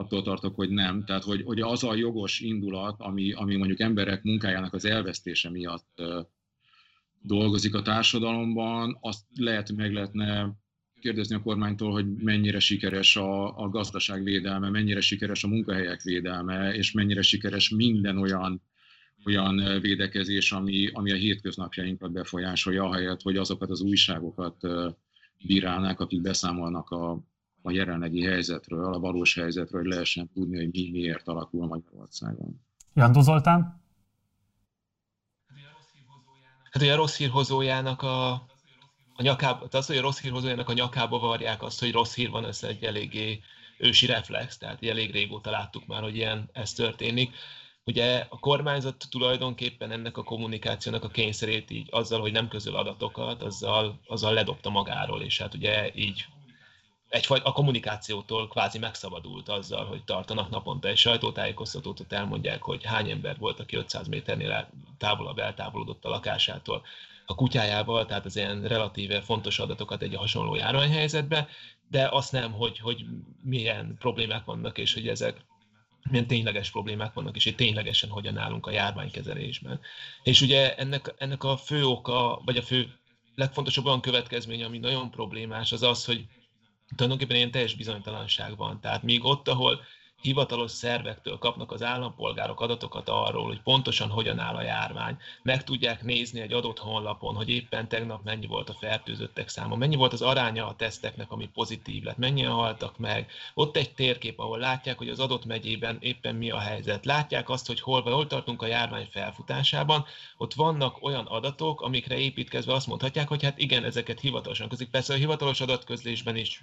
attól 0.00 0.22
tartok, 0.22 0.54
hogy 0.54 0.70
nem. 0.70 1.04
Tehát, 1.04 1.24
hogy, 1.24 1.42
hogy 1.42 1.60
az 1.60 1.84
a 1.84 1.94
jogos 1.94 2.40
indulat, 2.40 3.00
ami, 3.00 3.32
ami 3.32 3.56
mondjuk 3.56 3.80
emberek 3.80 4.22
munkájának 4.22 4.74
az 4.74 4.84
elvesztése 4.84 5.50
miatt 5.50 6.02
dolgozik 7.22 7.74
a 7.74 7.82
társadalomban, 7.82 8.98
azt 9.00 9.24
lehet, 9.34 9.72
meg 9.72 9.92
lehetne 9.92 10.58
kérdezni 11.00 11.34
a 11.34 11.42
kormánytól, 11.42 11.92
hogy 11.92 12.14
mennyire 12.14 12.58
sikeres 12.58 13.16
a, 13.16 13.58
a 13.58 13.68
gazdaság 13.68 14.22
védelme, 14.22 14.70
mennyire 14.70 15.00
sikeres 15.00 15.44
a 15.44 15.48
munkahelyek 15.48 16.02
védelme, 16.02 16.74
és 16.74 16.92
mennyire 16.92 17.22
sikeres 17.22 17.68
minden 17.68 18.18
olyan 18.18 18.62
olyan 19.24 19.80
védekezés, 19.80 20.52
ami, 20.52 20.86
ami 20.92 21.12
a 21.12 21.16
hétköznapjainkat 21.16 22.12
befolyásolja, 22.12 22.84
ahelyett, 22.84 23.22
hogy 23.22 23.36
azokat 23.36 23.70
az 23.70 23.80
újságokat 23.80 24.56
bírálnák, 25.46 26.00
akik 26.00 26.20
beszámolnak 26.20 26.90
a, 26.90 27.22
a 27.62 27.70
jelenlegi 27.70 28.22
helyzetről, 28.22 28.94
a 28.94 28.98
valós 28.98 29.34
helyzetről, 29.34 29.80
hogy 29.82 29.90
lehessen 29.90 30.30
tudni, 30.34 30.56
hogy 30.56 30.70
mi 30.70 30.90
miért 30.90 31.28
alakul 31.28 31.66
Magyarországon. 31.66 32.60
Jandó 32.94 33.20
Zoltán? 33.20 33.82
Hát 36.70 36.82
ugye 36.82 36.92
a 36.92 36.96
rossz 36.96 37.16
hírhozójának 37.16 38.02
a, 38.02 38.30
a 39.14 39.22
nyakába, 39.22 39.66
az, 39.70 39.86
hogy 39.86 39.96
a 39.96 40.00
rossz 40.00 40.20
hírhozójának 40.20 40.68
a 40.68 40.72
nyakába 40.72 41.18
varják 41.18 41.62
azt, 41.62 41.80
hogy 41.80 41.92
rossz 41.92 42.14
hír 42.14 42.30
van, 42.30 42.44
ez 42.44 42.62
egy 42.62 42.84
eléggé 42.84 43.40
ősi 43.78 44.06
reflex, 44.06 44.58
tehát 44.58 44.84
elég 44.84 45.12
régóta 45.12 45.50
láttuk 45.50 45.86
már, 45.86 46.02
hogy 46.02 46.16
ilyen 46.16 46.48
ez 46.52 46.72
történik. 46.72 47.34
Ugye 47.84 48.26
a 48.28 48.38
kormányzat 48.38 49.06
tulajdonképpen 49.10 49.90
ennek 49.90 50.16
a 50.16 50.22
kommunikációnak 50.22 51.04
a 51.04 51.08
kényszerét 51.08 51.70
így 51.70 51.88
azzal, 51.90 52.20
hogy 52.20 52.32
nem 52.32 52.48
közöl 52.48 52.76
adatokat, 52.76 53.42
azzal, 53.42 54.00
azzal 54.06 54.34
ledobta 54.34 54.70
magáról, 54.70 55.22
és 55.22 55.38
hát 55.38 55.54
ugye 55.54 55.90
így 55.94 56.26
egyfajta 57.10 57.48
a 57.48 57.52
kommunikációtól 57.52 58.48
kvázi 58.48 58.78
megszabadult 58.78 59.48
azzal, 59.48 59.84
hogy 59.84 60.04
tartanak 60.04 60.50
naponta 60.50 60.88
egy 60.88 60.96
sajtótájékoztatót, 60.96 62.00
ott 62.00 62.12
elmondják, 62.12 62.62
hogy 62.62 62.84
hány 62.84 63.10
ember 63.10 63.38
volt, 63.38 63.60
aki 63.60 63.76
500 63.76 64.08
méternél 64.08 64.70
távolabb 64.98 65.38
eltávolodott 65.38 66.04
a 66.04 66.08
lakásától 66.08 66.82
a 67.26 67.34
kutyájával, 67.34 68.06
tehát 68.06 68.24
az 68.24 68.36
ilyen 68.36 68.62
relatíve 68.62 69.20
fontos 69.20 69.58
adatokat 69.58 70.02
egy 70.02 70.14
hasonló 70.14 70.54
járványhelyzetbe, 70.54 71.48
de 71.88 72.08
azt 72.08 72.32
nem, 72.32 72.52
hogy, 72.52 72.78
hogy 72.78 73.04
milyen 73.42 73.96
problémák 73.98 74.44
vannak, 74.44 74.78
és 74.78 74.94
hogy 74.94 75.08
ezek 75.08 75.44
milyen 76.10 76.26
tényleges 76.26 76.70
problémák 76.70 77.12
vannak, 77.12 77.36
és 77.36 77.44
hogy 77.44 77.54
ténylegesen 77.54 78.10
hogyan 78.10 78.38
állunk 78.38 78.66
a 78.66 78.70
járványkezelésben. 78.70 79.80
És 80.22 80.40
ugye 80.40 80.74
ennek, 80.74 81.14
ennek 81.18 81.44
a 81.44 81.56
fő 81.56 81.84
oka, 81.84 82.40
vagy 82.44 82.56
a 82.56 82.62
fő 82.62 82.98
legfontosabb 83.34 83.86
olyan 83.86 84.00
következménye, 84.00 84.64
ami 84.64 84.78
nagyon 84.78 85.10
problémás, 85.10 85.72
az 85.72 85.82
az, 85.82 86.04
hogy 86.04 86.26
tulajdonképpen 86.96 87.36
ilyen 87.36 87.50
teljes 87.50 87.74
bizonytalanság 87.74 88.56
van. 88.56 88.80
Tehát 88.80 89.02
míg 89.02 89.24
ott, 89.24 89.48
ahol 89.48 89.80
hivatalos 90.20 90.70
szervektől 90.70 91.38
kapnak 91.38 91.72
az 91.72 91.82
állampolgárok 91.82 92.60
adatokat 92.60 93.08
arról, 93.08 93.44
hogy 93.44 93.60
pontosan 93.60 94.08
hogyan 94.08 94.38
áll 94.38 94.54
a 94.54 94.62
járvány. 94.62 95.16
Meg 95.42 95.64
tudják 95.64 96.02
nézni 96.02 96.40
egy 96.40 96.52
adott 96.52 96.78
honlapon, 96.78 97.34
hogy 97.34 97.48
éppen 97.48 97.88
tegnap 97.88 98.24
mennyi 98.24 98.46
volt 98.46 98.68
a 98.68 98.74
fertőzöttek 98.74 99.48
száma, 99.48 99.76
mennyi 99.76 99.96
volt 99.96 100.12
az 100.12 100.22
aránya 100.22 100.66
a 100.66 100.76
teszteknek, 100.76 101.30
ami 101.30 101.48
pozitív 101.54 102.02
lett, 102.02 102.16
mennyien 102.16 102.50
haltak 102.50 102.98
meg. 102.98 103.30
Ott 103.54 103.76
egy 103.76 103.94
térkép, 103.94 104.38
ahol 104.38 104.58
látják, 104.58 104.98
hogy 104.98 105.08
az 105.08 105.20
adott 105.20 105.44
megyében 105.44 105.96
éppen 106.00 106.34
mi 106.34 106.50
a 106.50 106.58
helyzet. 106.58 107.04
Látják 107.04 107.48
azt, 107.48 107.66
hogy 107.66 107.80
hol, 107.80 108.02
hol 108.02 108.26
tartunk 108.26 108.62
a 108.62 108.66
járvány 108.66 109.08
felfutásában. 109.10 110.04
Ott 110.36 110.54
vannak 110.54 111.02
olyan 111.02 111.26
adatok, 111.26 111.80
amikre 111.80 112.18
építkezve 112.18 112.72
azt 112.72 112.86
mondhatják, 112.86 113.28
hogy 113.28 113.42
hát 113.42 113.58
igen, 113.58 113.84
ezeket 113.84 114.20
hivatalosan 114.20 114.68
közik. 114.68 114.90
Persze 114.90 115.14
a 115.14 115.16
hivatalos 115.16 115.60
adatközlésben 115.60 116.36
is 116.36 116.60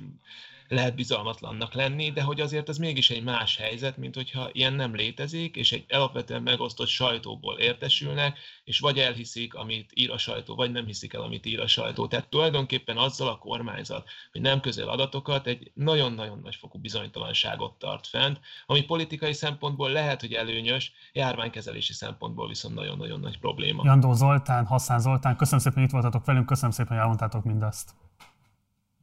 lehet 0.68 0.96
bizalmatlannak 0.96 1.74
lenni, 1.74 2.12
de 2.12 2.22
hogy 2.22 2.42
azért 2.42 2.70
az 2.70 2.78
mégis 2.78 3.10
egy 3.10 3.24
más 3.24 3.58
helyzet, 3.58 3.98
mint 3.98 4.16
hogyha 4.16 4.50
ilyen 4.52 4.74
nem 4.74 4.96
létezik, 4.96 5.56
és 5.56 5.72
egy 5.72 5.86
alapvetően 5.90 6.44
megosztott 6.44 6.88
sajtóból 6.88 7.58
értesülnek, 7.58 8.38
és 8.64 8.80
vagy 8.80 9.00
elhiszik, 9.00 9.54
amit 9.54 9.92
ír 9.94 10.12
a 10.12 10.18
sajtó, 10.18 10.56
vagy 10.56 10.72
nem 10.72 10.86
hiszik 10.86 11.14
el, 11.14 11.22
amit 11.22 11.46
ír 11.46 11.60
a 11.60 11.68
sajtó. 11.68 12.08
Tehát 12.08 12.30
tulajdonképpen 12.30 12.98
azzal 12.98 13.28
a 13.28 13.38
kormányzat, 13.38 14.10
hogy 14.32 14.42
nem 14.42 14.60
közel 14.60 14.90
adatokat, 14.90 15.48
egy 15.48 15.72
nagyon-nagyon 15.74 16.40
nagy 16.44 16.56
fokú 16.56 16.80
bizonytalanságot 16.80 17.74
tart 17.74 18.08
fent, 18.08 18.40
ami 18.66 18.82
politikai 18.82 19.34
szempontból 19.34 19.92
lehet, 19.92 20.22
hogy 20.22 20.34
előnyös, 20.34 20.92
járványkezelési 21.14 21.94
szempontból 21.94 22.48
viszont 22.48 22.76
nagyon-nagyon 22.76 23.20
nagy 23.20 23.40
probléma. 23.40 23.82
Jandó 23.86 24.14
Zoltán, 24.14 24.66
Hasszán 24.66 25.00
Zoltán, 25.00 25.36
köszönöm 25.36 25.60
szépen, 25.60 25.78
hogy 25.78 25.88
itt 25.88 25.94
voltatok 25.94 26.26
velünk, 26.26 26.46
köszönöm 26.46 26.72
szépen, 26.72 26.92
hogy 26.92 27.00
elmondtátok 27.00 27.44
mindezt. 27.44 27.96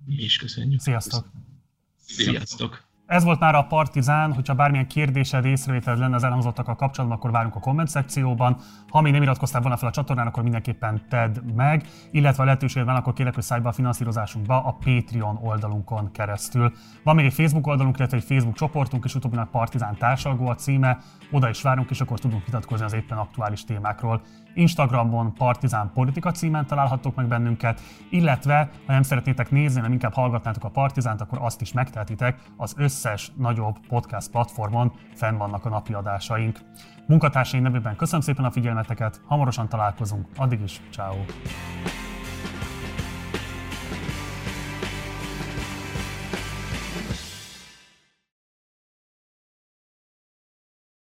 Mi 0.04 0.14
is 0.14 0.36
köszönjük. 0.36 0.80
Sziasztok! 0.80 1.26
Sziasztok! 2.06 2.92
Ez 3.06 3.24
volt 3.24 3.40
már 3.40 3.54
a 3.54 3.62
Partizán, 3.62 4.32
hogyha 4.32 4.54
bármilyen 4.54 4.86
kérdésed, 4.86 5.44
észrevételed 5.44 5.98
lenne 5.98 6.14
az 6.14 6.24
elhangzottakkal 6.24 6.76
kapcsolatban, 6.76 7.18
akkor 7.18 7.30
várunk 7.30 7.54
a 7.54 7.60
komment 7.60 7.88
szekcióban. 7.88 8.56
Ha 8.88 9.00
még 9.00 9.12
nem 9.12 9.22
iratkoztál 9.22 9.60
volna 9.60 9.76
fel 9.76 9.88
a 9.88 9.92
csatornán, 9.92 10.26
akkor 10.26 10.42
mindenképpen 10.42 11.06
tedd 11.08 11.42
meg, 11.54 11.86
illetve 12.10 12.42
a 12.42 12.46
lehetőséged 12.46 12.86
van, 12.86 12.96
akkor 12.96 13.12
kérlek, 13.12 13.34
hogy 13.34 13.42
szállj 13.42 13.60
be 13.60 13.68
a 13.68 13.72
finanszírozásunkba 13.72 14.64
a 14.64 14.72
Patreon 14.84 15.38
oldalunkon 15.42 16.10
keresztül. 16.12 16.72
Van 17.02 17.14
még 17.14 17.24
egy 17.24 17.34
Facebook 17.34 17.66
oldalunk, 17.66 17.98
illetve 17.98 18.16
egy 18.16 18.24
Facebook 18.24 18.56
csoportunk, 18.56 19.04
és 19.04 19.14
utóbbinak 19.14 19.50
Partizán 19.50 19.96
társalgó 19.96 20.46
a 20.46 20.54
címe, 20.54 20.98
oda 21.30 21.48
is 21.48 21.62
várunk, 21.62 21.90
és 21.90 22.00
akkor 22.00 22.18
tudunk 22.18 22.44
vitatkozni 22.44 22.84
az 22.84 22.92
éppen 22.92 23.18
aktuális 23.18 23.64
témákról. 23.64 24.22
Instagramon 24.54 25.34
Partizán 25.34 25.90
Politika 25.94 26.30
címen 26.30 26.66
találhattok 26.66 27.14
meg 27.14 27.26
bennünket, 27.26 27.80
illetve 28.10 28.70
ha 28.86 28.92
nem 28.92 29.02
szeretnétek 29.02 29.50
nézni, 29.50 29.76
hanem 29.76 29.92
inkább 29.92 30.12
hallgatnátok 30.12 30.64
a 30.64 30.68
Partizánt, 30.68 31.20
akkor 31.20 31.38
azt 31.42 31.60
is 31.60 31.72
megtehetitek, 31.72 32.42
az 32.56 32.74
összes 32.76 33.32
nagyobb 33.36 33.76
podcast 33.88 34.30
platformon 34.30 34.92
fenn 35.14 35.36
vannak 35.36 35.64
a 35.64 35.68
napi 35.68 35.92
adásaink. 35.92 36.58
Munkatársaim 37.06 37.62
nevében 37.62 37.96
köszönöm 37.96 38.20
szépen 38.20 38.44
a 38.44 38.50
figyelmeteket, 38.50 39.20
hamarosan 39.26 39.68
találkozunk, 39.68 40.26
addig 40.36 40.60
is, 40.60 40.80
ciao. 40.90 41.16